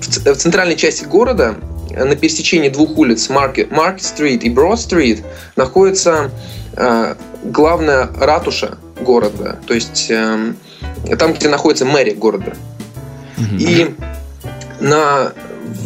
[0.00, 1.56] в центральной части города
[1.90, 5.24] на пересечении двух улиц Market, Market Street и Broad Street
[5.56, 6.30] находится
[6.76, 7.14] э,
[7.44, 10.52] главная ратуша города, то есть э,
[11.18, 12.54] там, где находится мэрия города.
[13.36, 13.58] Mm-hmm.
[13.58, 13.94] И
[14.80, 15.32] на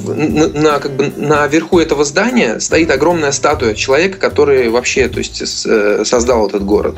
[0.07, 5.67] на, как бы, на верху этого здания стоит огромная статуя человека, который вообще то есть,
[5.67, 6.97] э, создал этот город.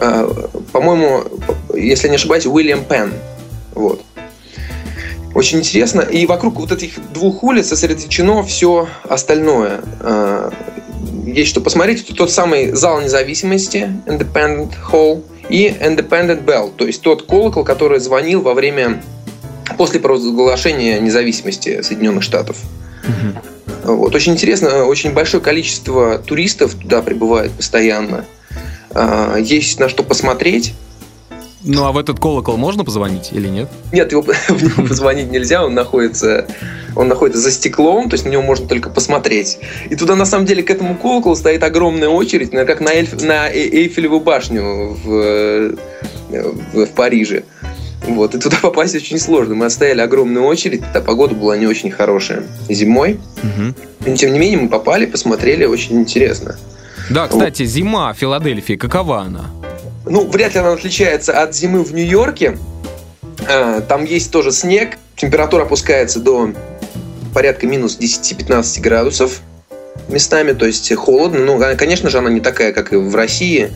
[0.00, 0.28] Э,
[0.72, 1.24] по-моему,
[1.74, 3.12] если не ошибаюсь, Уильям Пен.
[3.74, 4.02] Вот.
[5.34, 6.00] Очень интересно.
[6.00, 9.80] И вокруг вот этих двух улиц сосредоточено все остальное.
[10.00, 10.50] Э,
[11.24, 12.02] есть что посмотреть.
[12.04, 17.98] Это тот самый зал независимости, Independent Hall, и Independent Bell, то есть тот колокол, который
[17.98, 19.02] звонил во время
[19.76, 22.56] после провозглашения независимости Соединенных Штатов.
[23.04, 23.94] Угу.
[23.94, 24.14] Вот.
[24.14, 28.24] Очень интересно, очень большое количество туристов туда прибывает постоянно.
[28.92, 30.74] А, есть на что посмотреть.
[31.62, 33.68] Ну а в этот колокол можно позвонить или нет?
[33.92, 36.46] Нет, его, в него позвонить нельзя, он находится,
[36.96, 39.58] он находится за стеклом, то есть на него можно только посмотреть.
[39.90, 43.48] И туда на самом деле к этому колоколу стоит огромная очередь, как на, Эльф, на
[43.50, 45.76] Эйфелеву башню в,
[46.30, 47.44] в, в Париже.
[48.02, 49.54] Вот, и туда попасть очень сложно.
[49.54, 53.20] Мы отстояли огромную очередь, а погода была не очень хорошая зимой.
[53.42, 53.74] Угу.
[54.06, 56.56] Но, тем не менее, мы попали, посмотрели, очень интересно.
[57.10, 57.68] Да, кстати, вот.
[57.68, 59.46] зима в Филадельфии, какова она?
[60.06, 62.56] Ну, вряд ли она отличается от зимы в Нью-Йорке.
[63.48, 66.52] А, там есть тоже снег, температура опускается до
[67.34, 69.40] порядка минус 10-15 градусов
[70.08, 71.40] местами, то есть холодно.
[71.40, 73.70] Ну, конечно же, она не такая, как и в России,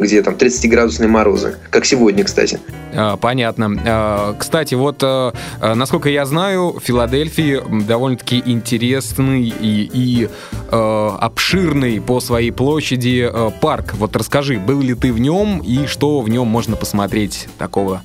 [0.00, 2.58] где там 30-градусные морозы, как сегодня, кстати.
[2.94, 3.70] А, понятно.
[3.86, 10.28] А, кстати, вот, э, э, насколько я знаю, в Филадельфии довольно-таки интересный и, и
[10.70, 13.94] э, обширный по своей площади парк.
[13.94, 18.02] Вот расскажи, был ли ты в нем и что в нем можно посмотреть такого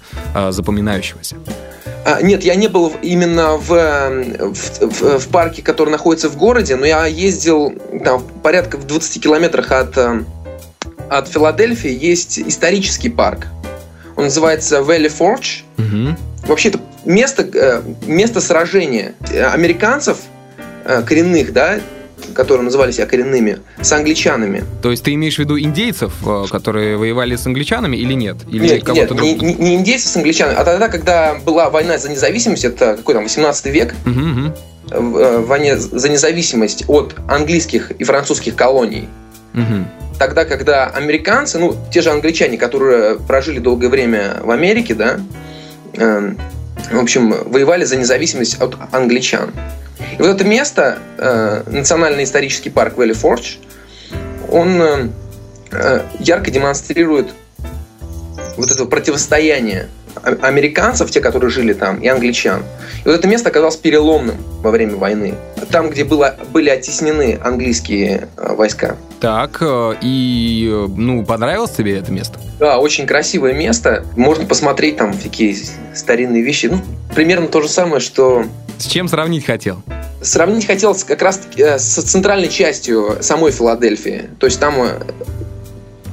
[0.49, 1.37] запоминающегося?
[2.05, 6.75] А, нет, я не был именно в, в, в, в парке, который находится в городе,
[6.75, 9.97] но я ездил там порядка в 20 километрах от,
[11.09, 13.47] от Филадельфии есть исторический парк.
[14.15, 15.63] Он называется Valley Forge.
[15.77, 16.47] Угу.
[16.47, 19.15] Вообще это место, э, место сражения
[19.51, 20.17] американцев
[20.85, 21.79] э, коренных, да,
[22.33, 24.63] которые называли себя коренными, с англичанами.
[24.81, 28.37] То есть ты имеешь в виду индейцев, э, которые воевали с англичанами или нет?
[28.49, 32.09] Или нет, нет не, не, не индейцев с англичанами, а тогда, когда была война за
[32.09, 34.53] независимость, это какой там, 18 век, угу, угу.
[34.87, 39.07] Войне за независимость от английских и французских колоний.
[39.55, 40.04] Угу.
[40.17, 45.19] Тогда, когда американцы, ну, те же англичане, которые прожили долгое время в Америке, да,
[45.93, 46.33] э,
[46.91, 49.51] в общем, воевали за независимость от англичан.
[50.17, 53.55] И вот это место, э, Национальный исторический парк Вэлли Фордж,
[54.49, 55.09] он э,
[55.71, 57.29] э, ярко демонстрирует
[58.57, 59.89] вот это противостояние
[60.23, 62.63] американцев, те, которые жили там, и англичан.
[63.03, 65.35] И вот это место оказалось переломным во время войны.
[65.71, 68.97] Там, где было, были оттеснены английские э, войска.
[69.19, 72.39] Так, э, и, ну, понравилось тебе это место?
[72.59, 74.05] Да, очень красивое место.
[74.15, 75.55] Можно посмотреть там такие
[75.93, 76.67] старинные вещи.
[76.67, 76.81] Ну,
[77.13, 78.45] примерно то же самое, что...
[78.77, 79.81] С чем сравнить хотел?
[80.21, 84.29] сравнить хотелось как раз с центральной частью самой Филадельфии.
[84.39, 84.75] То есть там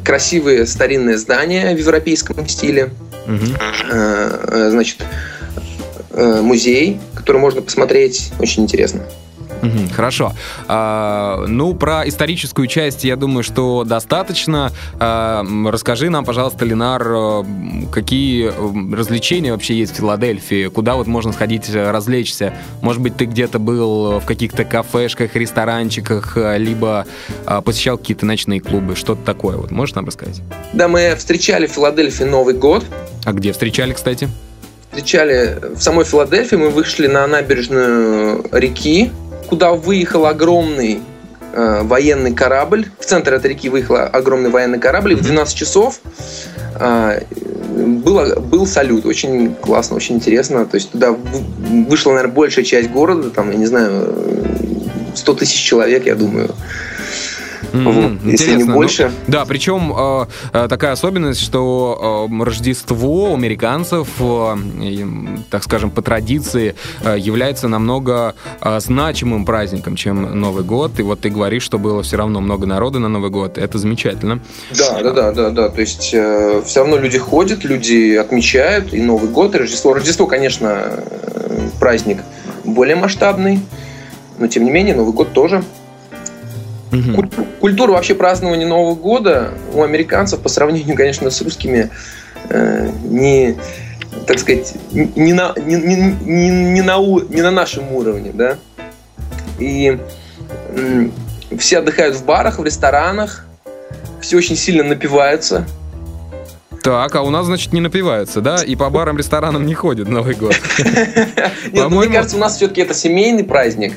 [0.05, 2.91] красивые старинные здания в европейском стиле.
[3.27, 3.47] Угу.
[4.71, 5.05] Значит,
[6.15, 9.05] музей, который можно посмотреть, очень интересно.
[9.95, 10.33] Хорошо.
[10.69, 14.73] А, ну, про историческую часть, я думаю, что достаточно.
[14.99, 17.45] А, расскажи нам, пожалуйста, Ленар, э,
[17.93, 20.69] какие э, развлечения вообще есть в Филадельфии?
[20.69, 22.55] Куда вот можно сходить э, развлечься?
[22.81, 27.07] Может быть, ты где-то был в каких-то кафешках, ресторанчиках, либо
[27.65, 28.97] посещал какие-то ночные клубы?
[28.97, 29.57] Что-то такое.
[29.57, 30.43] Вот можешь нам рассказать?
[30.73, 32.85] Да, мы встречали в Филадельфии Новый год.
[33.25, 34.29] А где встречали, кстати?
[34.91, 36.57] Встречали в самой Филадельфии.
[36.57, 39.11] Мы вышли на набережную реки
[39.53, 41.03] куда выехал огромный
[41.53, 42.87] э, военный корабль.
[42.99, 45.13] В центр этой реки выехал огромный военный корабль.
[45.13, 46.01] И в 12 часов
[46.81, 47.21] э,
[47.77, 49.05] было, был салют.
[49.05, 50.65] Очень классно, очень интересно.
[50.65, 53.29] То есть туда вышла, наверное, большая часть города.
[53.29, 54.15] Там, я не знаю,
[55.17, 56.49] 100 тысяч человек, я думаю.
[57.73, 58.19] Mm-hmm.
[58.23, 59.11] Вот, если не ну, больше.
[59.27, 64.57] Ну, да, причем э, э, такая особенность, что э, Рождество американцев, э,
[65.51, 70.99] так скажем, по традиции, э, является намного э, значимым праздником, чем Новый год.
[70.99, 73.59] И вот ты говоришь, что было все равно много народа на Новый год.
[73.59, 74.41] Это замечательно.
[74.77, 75.69] Да, да, да, да, да.
[75.69, 79.95] То есть э, все равно люди ходят, люди отмечают и Новый год, и Рождество.
[79.95, 82.23] Рождество, конечно, э, праздник
[82.65, 83.61] более масштабный,
[84.39, 85.63] но тем не менее Новый год тоже.
[86.93, 87.27] Угу.
[87.61, 91.91] Культура вообще празднования Нового года у американцев по сравнению, конечно, с русскими
[92.51, 93.57] э, не,
[94.27, 98.59] так сказать, не на, не, не, не, не, на, не на нашем уровне, да.
[99.59, 99.99] И
[101.59, 103.47] все отдыхают в барах, в ресторанах,
[104.21, 105.67] все очень сильно напиваются.
[106.83, 108.57] Так, а у нас, значит, не напиваются, да?
[108.57, 110.55] И по барам, ресторанам не ходят Новый год.
[111.73, 113.95] Нет, мне кажется, у нас все-таки это семейный праздник.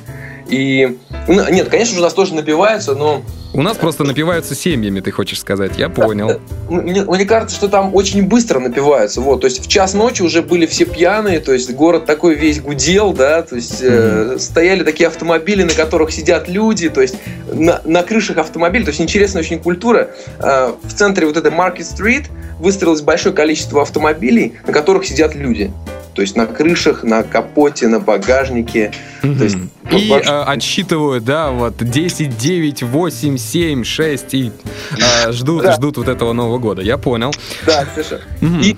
[0.47, 3.23] И ну, нет, конечно же, у нас тоже напиваются, но...
[3.53, 6.39] У нас просто напиваются семьями, ты хочешь сказать, я понял.
[6.69, 10.41] Мне, мне кажется, что там очень быстро напиваются, вот, то есть в час ночи уже
[10.41, 14.35] были все пьяные, то есть город такой весь гудел, да, то есть mm-hmm.
[14.35, 17.15] э, стояли такие автомобили, на которых сидят люди, то есть
[17.51, 20.09] на, на крышах автомобилей, то есть интересная очень культура.
[20.39, 22.25] Э, в центре вот этой Market Street
[22.59, 25.71] выстроилось большое количество автомобилей, на которых сидят люди.
[26.15, 28.91] То есть на крышах, на капоте, на багажнике.
[29.21, 29.37] Mm-hmm.
[29.37, 29.57] То есть,
[29.91, 30.25] и ваш...
[30.25, 34.51] э, отсчитывают, да, вот 10, 9, 8, 7, 6 и
[34.97, 35.73] э, ждут, да.
[35.73, 36.81] ждут вот этого Нового года.
[36.81, 37.33] Я понял.
[37.65, 38.19] Да, слушай.
[38.41, 38.63] Mm-hmm.
[38.63, 38.77] И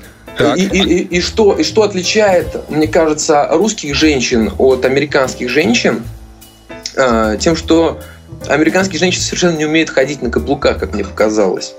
[0.58, 6.02] И, и, и, и, что, и что отличает, мне кажется, русских женщин от американских женщин?
[6.96, 8.00] Э, тем, что
[8.48, 11.76] американские женщины совершенно не умеют ходить на каблуках, как мне показалось.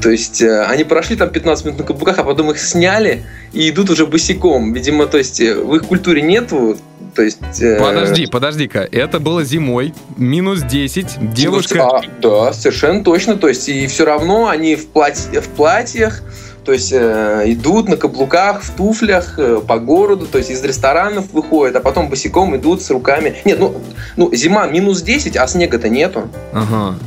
[0.00, 3.70] То есть э, они прошли там 15 минут на каблуках, а потом их сняли и
[3.70, 4.72] идут уже босиком.
[4.72, 6.76] Видимо, то есть э, в их культуре нету
[7.16, 7.78] то есть, э...
[7.80, 8.86] Подожди, подожди-ка.
[8.92, 11.88] Это было зимой, минус 10, девушка...
[11.88, 13.36] А, да, совершенно точно.
[13.36, 16.22] То есть, и все равно они в, платье, в платьях,
[16.66, 21.32] то есть э, идут на каблуках, в туфлях э, по городу, то есть из ресторанов
[21.32, 23.36] выходят, а потом босиком идут с руками.
[23.46, 23.80] Нет, ну,
[24.16, 26.28] ну зима минус 10, а снега-то нету.
[26.52, 26.98] Ага.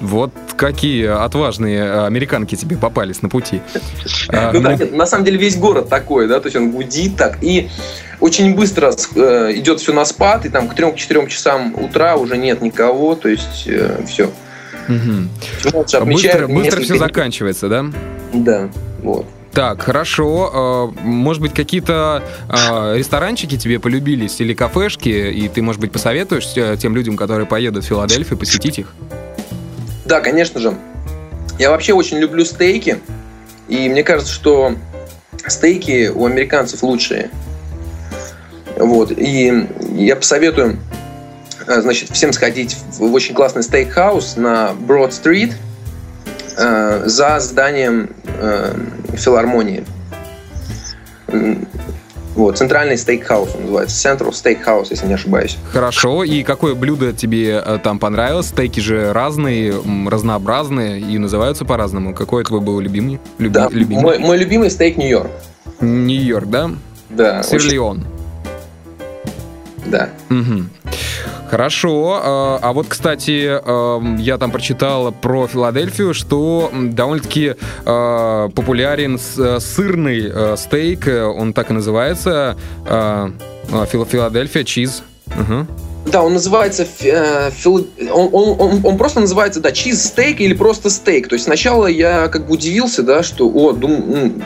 [0.00, 3.60] Вот какие отважные э, американки тебе попались на пути.
[4.28, 7.42] Ну да, ну, на самом деле весь город такой, да, то есть он гудит так.
[7.42, 7.68] И
[8.18, 12.62] очень быстро э, идет все на спад, и там к 3-4 часам утра уже нет
[12.62, 14.30] никого, то есть э, все.
[16.04, 17.84] Быстро, быстро все заканчивается, да?
[18.32, 18.70] Да,
[19.02, 19.26] вот.
[19.52, 20.92] Так, хорошо.
[21.02, 22.22] Может быть, какие-то
[22.94, 27.88] ресторанчики тебе полюбились или кафешки, и ты, может быть, посоветуешь тем людям, которые поедут в
[27.88, 28.94] Филадельфию, посетить их?
[30.10, 30.74] Да, конечно же.
[31.56, 32.98] Я вообще очень люблю стейки.
[33.68, 34.74] И мне кажется, что
[35.46, 37.30] стейки у американцев лучшие.
[38.76, 39.12] Вот.
[39.16, 40.80] И я посоветую
[41.64, 45.52] э, значит, всем сходить в очень классный стейкхаус на Брод-стрит
[46.56, 48.74] э, за зданием э,
[49.12, 49.84] филармонии.
[52.40, 54.08] Вот, центральный стейкхаус он называется.
[54.08, 55.58] Central Steakhouse, если не ошибаюсь.
[55.74, 56.24] Хорошо.
[56.24, 58.46] И какое блюдо тебе э, там понравилось?
[58.46, 59.74] Стейки же разные,
[60.08, 62.14] разнообразные и называются по-разному.
[62.14, 63.20] Какой твой был любимый?
[63.36, 64.00] Люби, да, любимый?
[64.00, 65.30] Мой, мой любимый стейк Нью-Йорк.
[65.82, 66.70] Нью-Йорк, да?
[67.10, 67.42] Да.
[67.42, 68.06] Сирлеон.
[69.84, 69.90] Очень...
[69.90, 70.08] Да.
[70.30, 70.64] Угу.
[71.50, 72.20] Хорошо.
[72.22, 73.60] А, а вот, кстати,
[74.22, 81.74] я там прочитал про Филадельфию, что довольно-таки а, популярен сырный а, стейк, он так и
[81.74, 82.56] называется,
[82.86, 85.02] Филадельфия чиз.
[85.26, 85.89] Угу.
[86.06, 90.90] Да, он называется, э, он, он, он, он просто называется, да, чиз стейк или просто
[90.90, 91.28] стейк.
[91.28, 94.42] То есть сначала я как бы удивился, да, что, о, дум,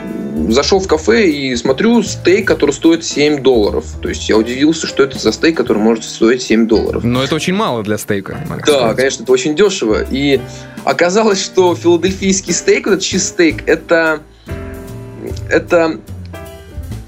[0.49, 3.85] зашел в кафе и смотрю стейк, который стоит 7 долларов.
[4.01, 7.03] То есть я удивился, что это за стейк, который может стоить 7 долларов.
[7.03, 8.37] Но это очень мало для стейка.
[8.49, 8.97] Да, сказать.
[8.97, 10.05] конечно, это очень дешево.
[10.09, 10.41] И
[10.83, 14.21] оказалось, что филадельфийский стейк, вот этот чизстейк, это...
[15.49, 15.99] Это...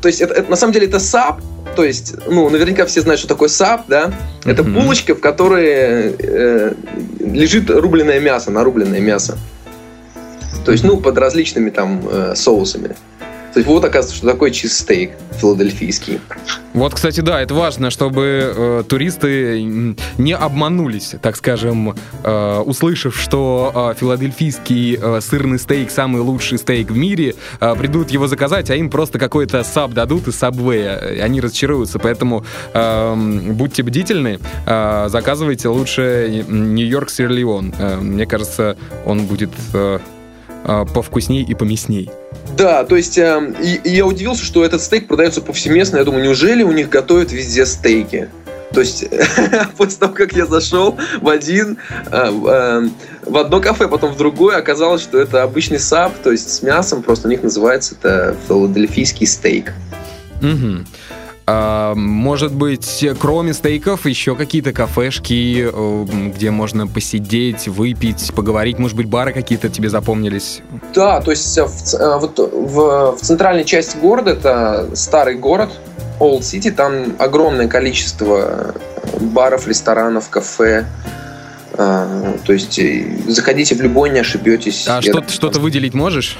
[0.02, 1.42] То есть, это, это, на самом деле, это сап,
[1.78, 4.12] то есть, ну, наверняка все знают, что такое сап, да?
[4.46, 4.74] Это mm-hmm.
[4.74, 6.74] булочка, в которой э,
[7.20, 9.38] лежит рубленое мясо, нарубленное мясо.
[10.66, 12.96] То есть, ну, под различными там э, соусами.
[13.58, 16.20] То есть вот оказывается, что такое чизстейк филадельфийский.
[16.76, 19.64] Вот, кстати, да, это важно, чтобы э, туристы
[20.20, 26.92] не обманулись, так скажем, э, услышав, что э, филадельфийский э, сырный стейк самый лучший стейк
[26.92, 31.24] в мире, э, придут его заказать, а им просто какой-то саб дадут из сабвея.
[31.24, 32.46] Они разочаруются, поэтому
[32.76, 33.16] э,
[33.54, 37.74] будьте бдительны, э, заказывайте лучше Нью-Йорк Сирлеон.
[37.80, 39.98] Э, мне кажется, он будет э,
[40.64, 42.10] повкусней и помесней.
[42.58, 45.98] Да, то есть э, и, и я удивился, что этот стейк продается повсеместно.
[45.98, 48.30] Я думаю, неужели у них готовят везде стейки?
[48.74, 49.06] То есть
[49.78, 51.78] после того, как я зашел в один,
[52.12, 52.90] э, э,
[53.26, 57.04] в одно кафе, потом в другое, оказалось, что это обычный сап, то есть с мясом,
[57.04, 59.74] просто у них называется это филадельфийский стейк.
[60.42, 60.86] Угу.
[61.50, 68.80] А, может быть, кроме стейков, еще какие-то кафешки, э, где можно посидеть, выпить, поговорить?
[68.80, 70.60] Может быть, бары какие-то тебе запомнились?
[70.94, 75.70] Да, то есть э, в, э, вот в, в центральной части города, это старый город,
[76.20, 78.76] Old City, там огромное количество
[79.22, 80.86] баров, ресторанов, кафе,
[81.78, 82.80] то есть
[83.28, 84.88] заходите в любой, не ошибетесь.
[84.88, 86.38] А что-то, что-то выделить можешь?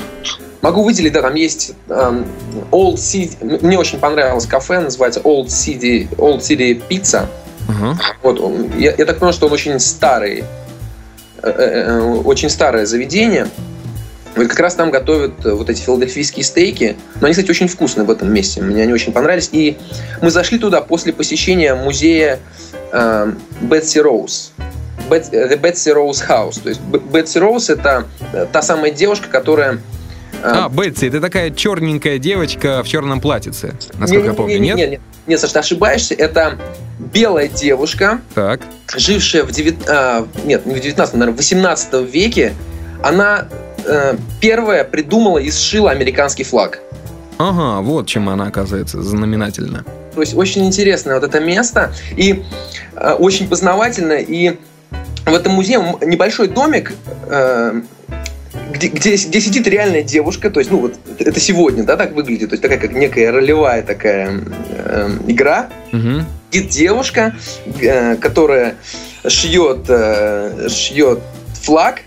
[0.62, 2.26] Могу выделить, да, там есть um,
[2.72, 7.28] Old City, мне очень понравилось кафе, называется Old City, Old City Pizza.
[7.68, 7.96] Uh-huh.
[8.24, 10.44] Вот, я, я так понял, что он очень старый,
[11.44, 13.48] э, э, э, очень старое заведение.
[14.36, 16.96] И как раз там готовят вот эти филадельфийские стейки.
[17.20, 18.62] Но они, кстати, очень вкусные в этом месте.
[18.62, 19.50] Мне они очень понравились.
[19.52, 19.78] И
[20.22, 22.40] мы зашли туда после посещения музея
[22.92, 23.32] э,
[23.62, 24.54] Бетси Роуз.
[25.10, 26.62] The Betsy Rose House.
[26.62, 28.06] То есть Бетси Роуз это
[28.52, 29.80] та самая девушка, которая
[30.44, 34.68] а, а, Бетси, это такая черненькая девочка в черном платьице, насколько не, я помню, не,
[34.68, 34.78] нет?
[34.78, 36.14] Нет, нет, ты ошибаешься.
[36.14, 36.58] Это
[37.00, 38.62] белая девушка, так.
[38.96, 39.88] жившая в 9...
[39.88, 42.54] А, нет, не в 19, наверное, в 18 веке.
[43.04, 43.48] Она
[43.86, 46.80] э, первая придумала и сшила американский флаг.
[47.38, 49.86] Ага, вот чем она оказывается знаменательна.
[50.16, 52.44] То есть очень интересное вот это место и
[52.96, 54.14] э, очень познавательно.
[54.14, 54.58] И
[55.26, 56.94] в этом музее небольшой домик,
[57.28, 57.82] э,
[58.72, 62.50] где, где, где сидит реальная девушка, то есть, ну вот это сегодня, да, так выглядит,
[62.50, 64.40] то есть такая как некая ролевая такая
[64.70, 65.70] э, игра.
[65.92, 66.26] Угу.
[66.52, 67.36] Сидит девушка,
[67.82, 68.76] э, которая
[69.28, 71.20] шьет, э, шьет
[71.62, 72.02] флаг,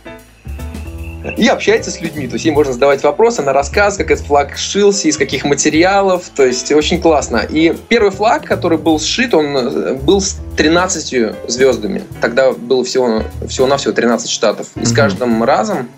[1.36, 2.26] и общается с людьми.
[2.26, 6.24] То есть ей можно задавать вопросы, она рассказывает, как этот флаг шился, из каких материалов.
[6.34, 7.38] То есть очень классно.
[7.48, 12.04] И первый флаг, который был сшит, он э, был с 13 звездами.
[12.20, 14.68] Тогда было всего, всего-навсего 13 штатов.
[14.76, 15.88] И с каждым разом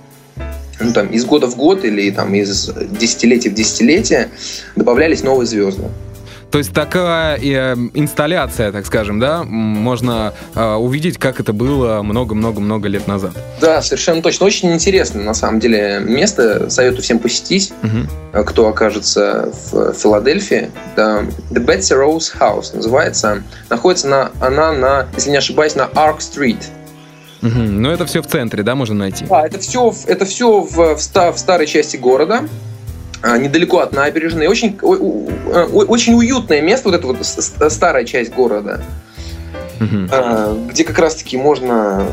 [0.82, 4.30] ну, там, из года в год или там, из десятилетия в десятилетие
[4.76, 5.84] добавлялись новые звезды.
[6.52, 12.88] То есть такая э, инсталляция, так скажем, да, можно э, увидеть, как это было много-много-много
[12.88, 13.32] лет назад.
[13.58, 14.44] Да, совершенно точно.
[14.44, 16.68] Очень интересно, на самом деле, место.
[16.68, 18.44] Советую всем посетить, угу.
[18.44, 20.70] кто окажется в Филадельфии.
[20.94, 23.42] Да, The Betsy Rose House называется.
[23.70, 26.62] Находится на, она на, если не ошибаюсь, на Ark Street.
[27.42, 27.58] Угу.
[27.58, 29.24] Но это все в центре, да, можно найти?
[29.24, 32.48] Да, это все, это все в, в, в старой части города
[33.20, 34.46] а, недалеко от набережной.
[34.46, 38.82] Очень, очень уютное место, вот это вот старая часть города,
[39.80, 40.68] угу.
[40.70, 42.06] где как раз-таки можно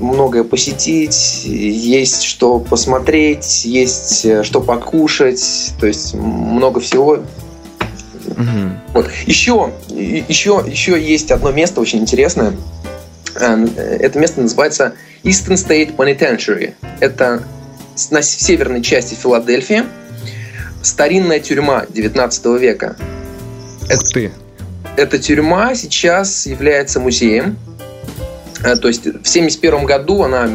[0.00, 7.20] многое посетить, есть что посмотреть, есть э, что покушать, то есть много всего.
[8.26, 8.94] Угу.
[8.94, 9.10] Вот.
[9.26, 12.54] Еще, еще, еще есть одно место очень интересное.
[13.36, 16.74] Эм, это место называется Eastern State Penitentiary.
[17.00, 17.42] Это
[18.10, 19.84] на северной части Филадельфии.
[20.82, 22.96] Старинная тюрьма 19 века.
[23.92, 24.32] Ух ты!
[24.96, 27.56] Эта тюрьма сейчас является музеем.
[28.62, 30.48] Э, то есть в 1971 году она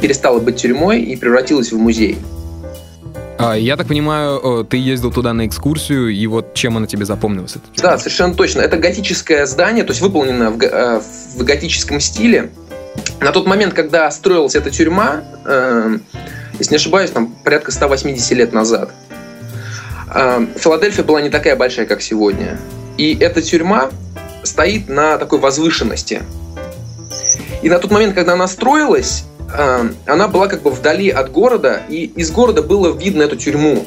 [0.00, 2.18] перестала быть тюрьмой и превратилась в музей.
[3.38, 7.54] А, я так понимаю, ты ездил туда на экскурсию, и вот чем она тебе запомнилась?
[7.76, 8.62] Да, совершенно точно.
[8.62, 11.00] Это готическое здание, то есть выполнено в, э,
[11.36, 12.50] в готическом стиле.
[13.20, 15.98] На тот момент, когда строилась эта тюрьма, э,
[16.58, 18.90] если не ошибаюсь, там порядка 180 лет назад,
[20.12, 22.58] э, Филадельфия была не такая большая, как сегодня.
[22.96, 23.90] И эта тюрьма
[24.42, 26.22] стоит на такой возвышенности.
[27.62, 29.24] И на тот момент, когда она строилась,
[29.56, 33.84] Эм, она была как бы вдали от города, и из города было видно эту тюрьму.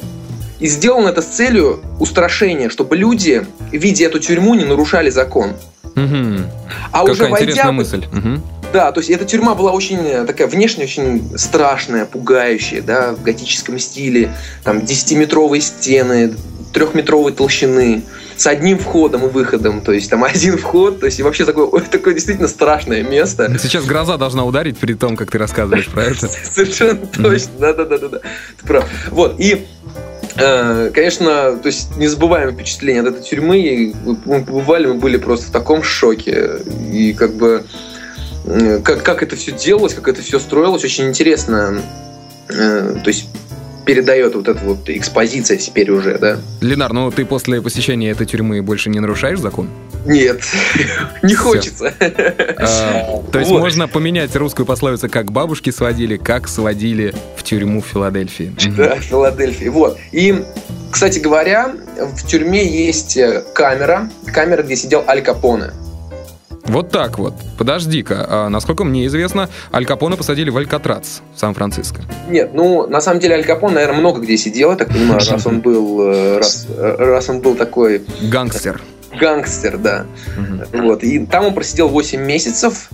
[0.58, 5.54] И сделано это с целью устрашения, чтобы люди, видя эту тюрьму, не нарушали закон.
[5.96, 6.40] Угу.
[6.92, 7.72] А Какая уже интересная войдя...
[7.72, 8.04] мысль.
[8.12, 8.42] Мгм.
[8.72, 13.22] Да, то есть эта тюрьма была очень э, такая внешне очень страшная, пугающая, да, в
[13.22, 14.34] готическом стиле,
[14.64, 16.34] там 10-метровые стены,
[16.72, 18.02] трехметровой толщины,
[18.42, 21.80] с одним входом и выходом, то есть там один вход, то есть и вообще такое,
[21.90, 23.56] такое действительно страшное место.
[23.58, 26.28] Сейчас гроза должна ударить при том, как ты рассказываешь про это.
[26.50, 28.84] Совершенно точно, да-да-да-да, ты прав.
[29.10, 29.64] Вот, и
[30.36, 33.94] э, Конечно, то есть незабываемое впечатление от этой тюрьмы.
[34.04, 36.58] Мы побывали, мы были просто в таком шоке.
[36.92, 37.64] И как бы
[38.82, 41.80] как, как это все делалось, как это все строилось, очень интересно.
[42.48, 43.28] э, То есть
[43.84, 46.38] передает вот эта вот экспозиция теперь уже, да?
[46.60, 49.68] Ленар, ну ты после посещения этой тюрьмы больше не нарушаешь закон?
[50.06, 50.42] Нет,
[51.22, 51.92] не хочется.
[52.00, 57.86] А, То есть можно поменять русскую пословицу «как бабушки сводили», «как сводили в тюрьму в
[57.86, 58.52] Филадельфии».
[58.76, 59.68] Да, в Филадельфии.
[59.68, 59.98] Вот.
[60.10, 60.42] И,
[60.90, 65.70] кстати говоря, в тюрьме есть э, камера, камера, где сидел Аль Капоне.
[66.64, 67.34] Вот так вот.
[67.58, 68.26] Подожди-ка.
[68.28, 72.02] а, насколько мне известно, Аль Капоне посадили в Алькатрац в Сан-Франциско.
[72.28, 75.46] Нет, ну, на самом деле Аль Капон, наверное, много где сидел, я так понимаю, раз
[75.46, 78.80] он был, э, раз, э, раз он был такой Гангстер.
[79.20, 80.06] гангстер, да.
[80.36, 80.84] Мгм.
[80.84, 81.02] Вот.
[81.02, 82.90] И там он просидел 8 месяцев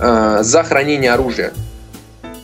[0.00, 1.52] э, за хранение оружия.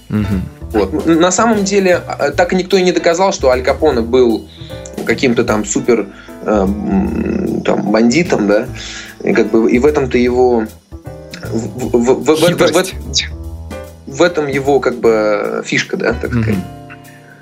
[0.09, 0.43] Мгм.
[0.73, 1.05] Вот.
[1.07, 4.47] На самом деле, э, так и никто и не доказал, что Аль Капоне был
[5.05, 6.07] каким-то там супер
[6.43, 6.67] э,
[7.65, 8.67] там, бандитом, да,
[9.23, 10.65] и как бы и в этом-то его
[11.43, 12.95] в, в- в- в- в- Хитрость.
[14.07, 16.49] в- в этом его как бы фишка, да, так сказать.
[16.57, 16.65] Мгм.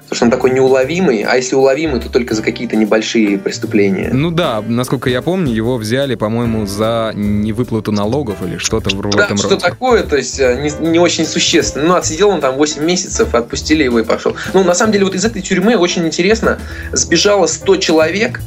[0.05, 4.09] Потому что он такой неуловимый, а если уловимый, то только за какие-то небольшие преступления.
[4.11, 9.11] Ну да, насколько я помню, его взяли, по-моему, за невыплату налогов или что-то в, в
[9.11, 9.61] Да, этом что роде.
[9.61, 11.89] такое, то есть э, не, не очень существенно.
[11.89, 14.35] Ну, отсидел он там 8 месяцев, отпустили его и пошел.
[14.55, 16.59] Ну, на самом деле, вот из этой тюрьмы очень интересно,
[16.93, 18.41] сбежало 100 человек,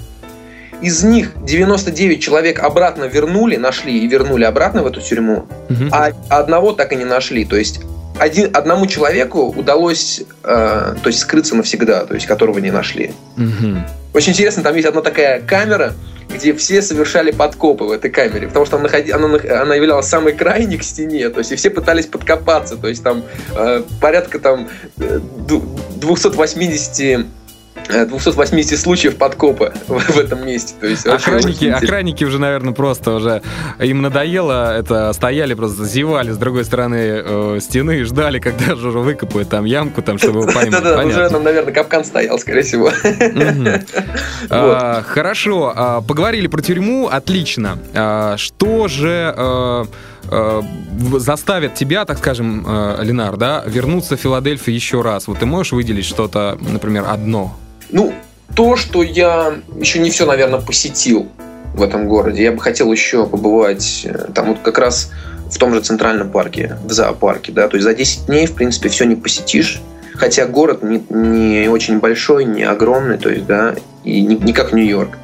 [0.82, 5.90] из них 99 человек обратно вернули, нашли и вернули обратно в эту тюрьму, Мгм.
[5.92, 7.46] а одного так и не нашли.
[7.46, 7.82] То есть
[8.20, 13.12] один, одному человеку удалось э, то есть скрыться навсегда, то есть которого не нашли.
[13.38, 13.86] Мгм.
[14.14, 15.94] Очень интересно, там есть одна такая камера,
[16.34, 20.34] где все совершали подкопы в этой камере, потому что она, находи- она, она являлась самой
[20.34, 23.24] крайней к стене, то есть и все пытались подкопаться, то есть там
[23.56, 24.68] э, порядка там
[24.98, 25.64] э, ду-
[25.98, 27.26] 280 э,
[27.88, 30.74] 280 случаев подкопа в, этом месте.
[30.80, 33.42] То есть Охранники, очень охранники уже, наверное, просто уже
[33.80, 38.90] им надоело это, стояли просто зевали с другой стороны э, стены и ждали, когда же
[38.90, 40.84] уже выкопают там ямку, там, чтобы его поймать.
[40.84, 42.92] Да-да, уже там, наверное, капкан стоял, скорее всего.
[44.50, 47.78] А, Хорошо, а, поговорили про тюрьму, отлично.
[47.94, 49.86] А, Что же э,
[50.30, 50.62] э,
[51.18, 55.28] заставит тебя, так скажем, э, Ленар, да, вернуться в Филадельфию еще раз?
[55.28, 57.58] Вот ты можешь выделить что-то, например, одно?
[57.92, 58.14] Ну,
[58.56, 61.28] то, что я еще не все, наверное, посетил
[61.74, 62.44] в этом городе.
[62.44, 65.12] Я бы хотел еще побывать э, там вот как раз
[65.50, 68.90] в том же Центральном парке, в зоопарке, да, то есть за 10 дней, в принципе,
[68.90, 69.82] все не посетишь,
[70.16, 74.74] хотя город не, не очень большой, не огромный, то есть, да, и не, не как
[74.74, 75.18] Нью-Йорк.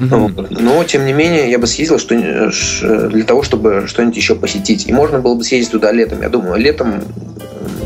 [0.00, 0.50] Вот.
[0.50, 4.34] Но, тем не менее, я бы съездил что, э, ш- для того, чтобы что-нибудь еще
[4.34, 4.88] посетить.
[4.88, 6.22] И можно было бы съездить туда летом.
[6.22, 7.00] Я думаю, летом, э,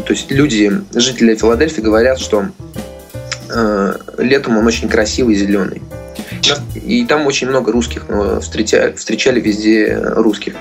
[0.06, 2.46] то есть люди, жители Филадельфии говорят, что э,
[4.18, 5.82] летом он очень красивый, зеленый.
[6.74, 10.54] И там очень много русских, но встречали, встречали везде русских.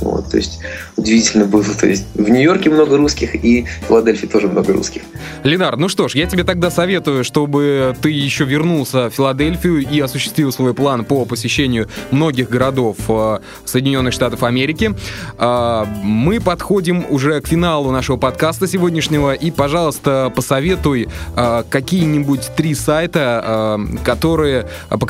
[0.00, 0.60] Вот, то есть
[0.96, 1.64] удивительно было.
[1.64, 5.02] То есть в Нью-Йорке много русских, и в Филадельфии тоже много русских.
[5.42, 10.00] Ленар, ну что ж, я тебе тогда советую, чтобы ты еще вернулся в Филадельфию и
[10.00, 14.94] осуществил свой план по посещению многих городов э, Соединенных Штатов Америки.
[15.36, 22.74] А, Мы подходим уже к финалу нашего подкаста сегодняшнего, и, пожалуйста, посоветуй э, какие-нибудь три
[22.74, 24.66] сайта, э, которые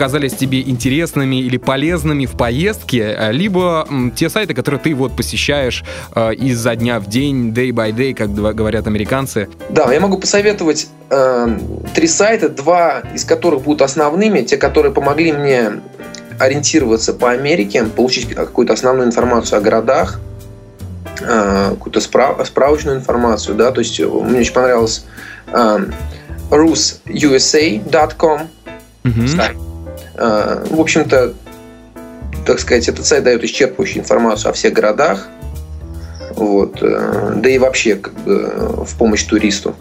[0.08, 3.86] показались тебе интересными или полезными в поездке, э, либо
[4.16, 5.84] те сайты, которые ты вот посещаешь
[6.14, 9.50] э, изо дня в день, day by day, как говорят американцы.
[9.68, 11.58] Да, я могу посоветовать э,
[11.94, 15.72] три сайта, два из которых будут основными, те, которые помогли мне
[16.40, 20.20] ориентироваться по Америке, получить какую-то основную информацию о городах,
[21.20, 25.04] э, какую-то справ- справочную информацию, да, то есть э, мне очень понравилось
[25.48, 25.78] э,
[26.50, 28.48] rususa.com
[29.26, 29.67] сайт.
[30.18, 31.32] Э, В общем-то,
[32.46, 35.26] так сказать, этот сайт дает исчерпывающую информацию о всех городах,
[36.34, 39.74] вот, э, да и вообще как бы, в помощь туристу.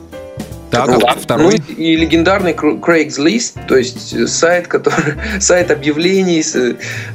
[0.69, 1.03] Так, Вот.
[1.05, 1.59] а второй?
[1.67, 6.43] Ну и, и легендарный Cra- Craigslist, то есть э, сайт, который сайт объявлений,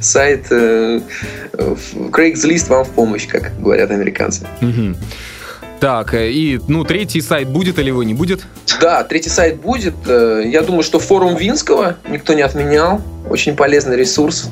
[0.01, 0.99] сайт э,
[1.53, 4.47] Craigslist вам в помощь, как говорят американцы.
[4.61, 4.97] Мгм.
[5.83, 8.45] Так, э, и, ну, третий сайт будет или его не будет?
[8.79, 9.93] Да, третий сайт будет.
[10.07, 13.01] Э, я думаю, что форум Винского никто не отменял.
[13.29, 14.49] Очень полезный ресурс.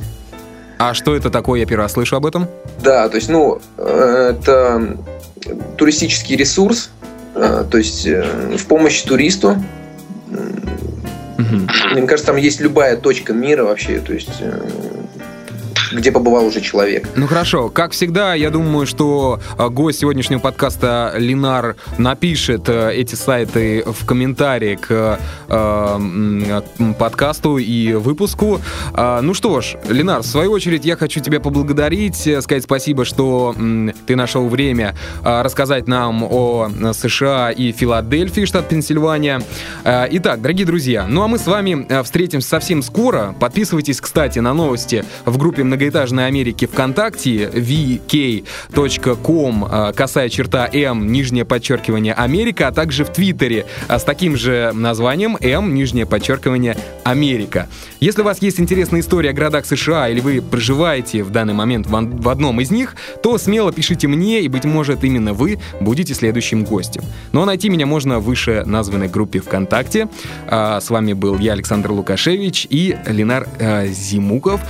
[0.78, 1.62] А что это такое?
[1.62, 2.50] Я первый раз слышу об этом.
[2.84, 4.98] Да, то есть, ну, э, это
[5.78, 6.90] туристический ресурс,
[7.34, 9.52] то есть в помощь туристу.
[11.38, 11.94] Угу.
[11.94, 14.42] Мне кажется, там есть любая точка мира вообще, то есть
[15.92, 17.10] где побывал уже человек.
[17.16, 23.16] Ну хорошо, как всегда, я думаю, что а, гость сегодняшнего подкаста Линар напишет э, эти
[23.16, 26.62] сайты в комментарии к э,
[26.98, 28.62] подкасту и выпуску.
[28.94, 33.06] А, ну что ж, Линар, в свою очередь я хочу тебя поблагодарить, э, сказать спасибо,
[33.06, 33.56] что
[34.06, 39.42] ты нашел время рассказать нам о США и Филадельфии, штат Пенсильвания.
[39.84, 43.36] Итак, дорогие друзья, ну а мы с вами встретимся совсем скоро.
[43.40, 48.46] Подписывайтесь, кстати, на новости в группе «Много многоэтажной Америки ВКонтакте vk.com,
[49.68, 54.72] а, косая черта М, нижнее подчеркивание Америка, а также в Твиттере а, с таким же
[54.76, 57.68] названием М, нижнее подчеркивание Америка.
[58.00, 61.88] Если у вас есть интересная история о городах США или вы проживаете в данный момент
[61.88, 66.64] в одном из них, то смело пишите мне, и, быть может, именно вы будете следующим
[66.64, 67.02] гостем.
[67.32, 70.10] Ну а найти меня можно в выше названной группе ВКонтакте.
[70.48, 73.48] С вами был я, Александр Лукашевич, и Ленар
[73.88, 74.62] Зимуков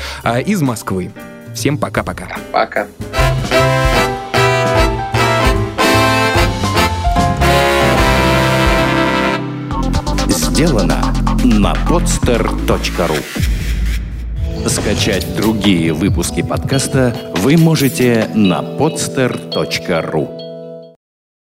[0.45, 1.00] из Москвы.
[1.01, 1.11] Москвы.
[1.53, 2.27] Всем пока-пока.
[2.51, 2.87] Пока.
[10.27, 11.01] Сделано
[11.43, 13.17] на podster.ru
[14.67, 20.40] Скачать другие выпуски подкаста вы можете на podster.ru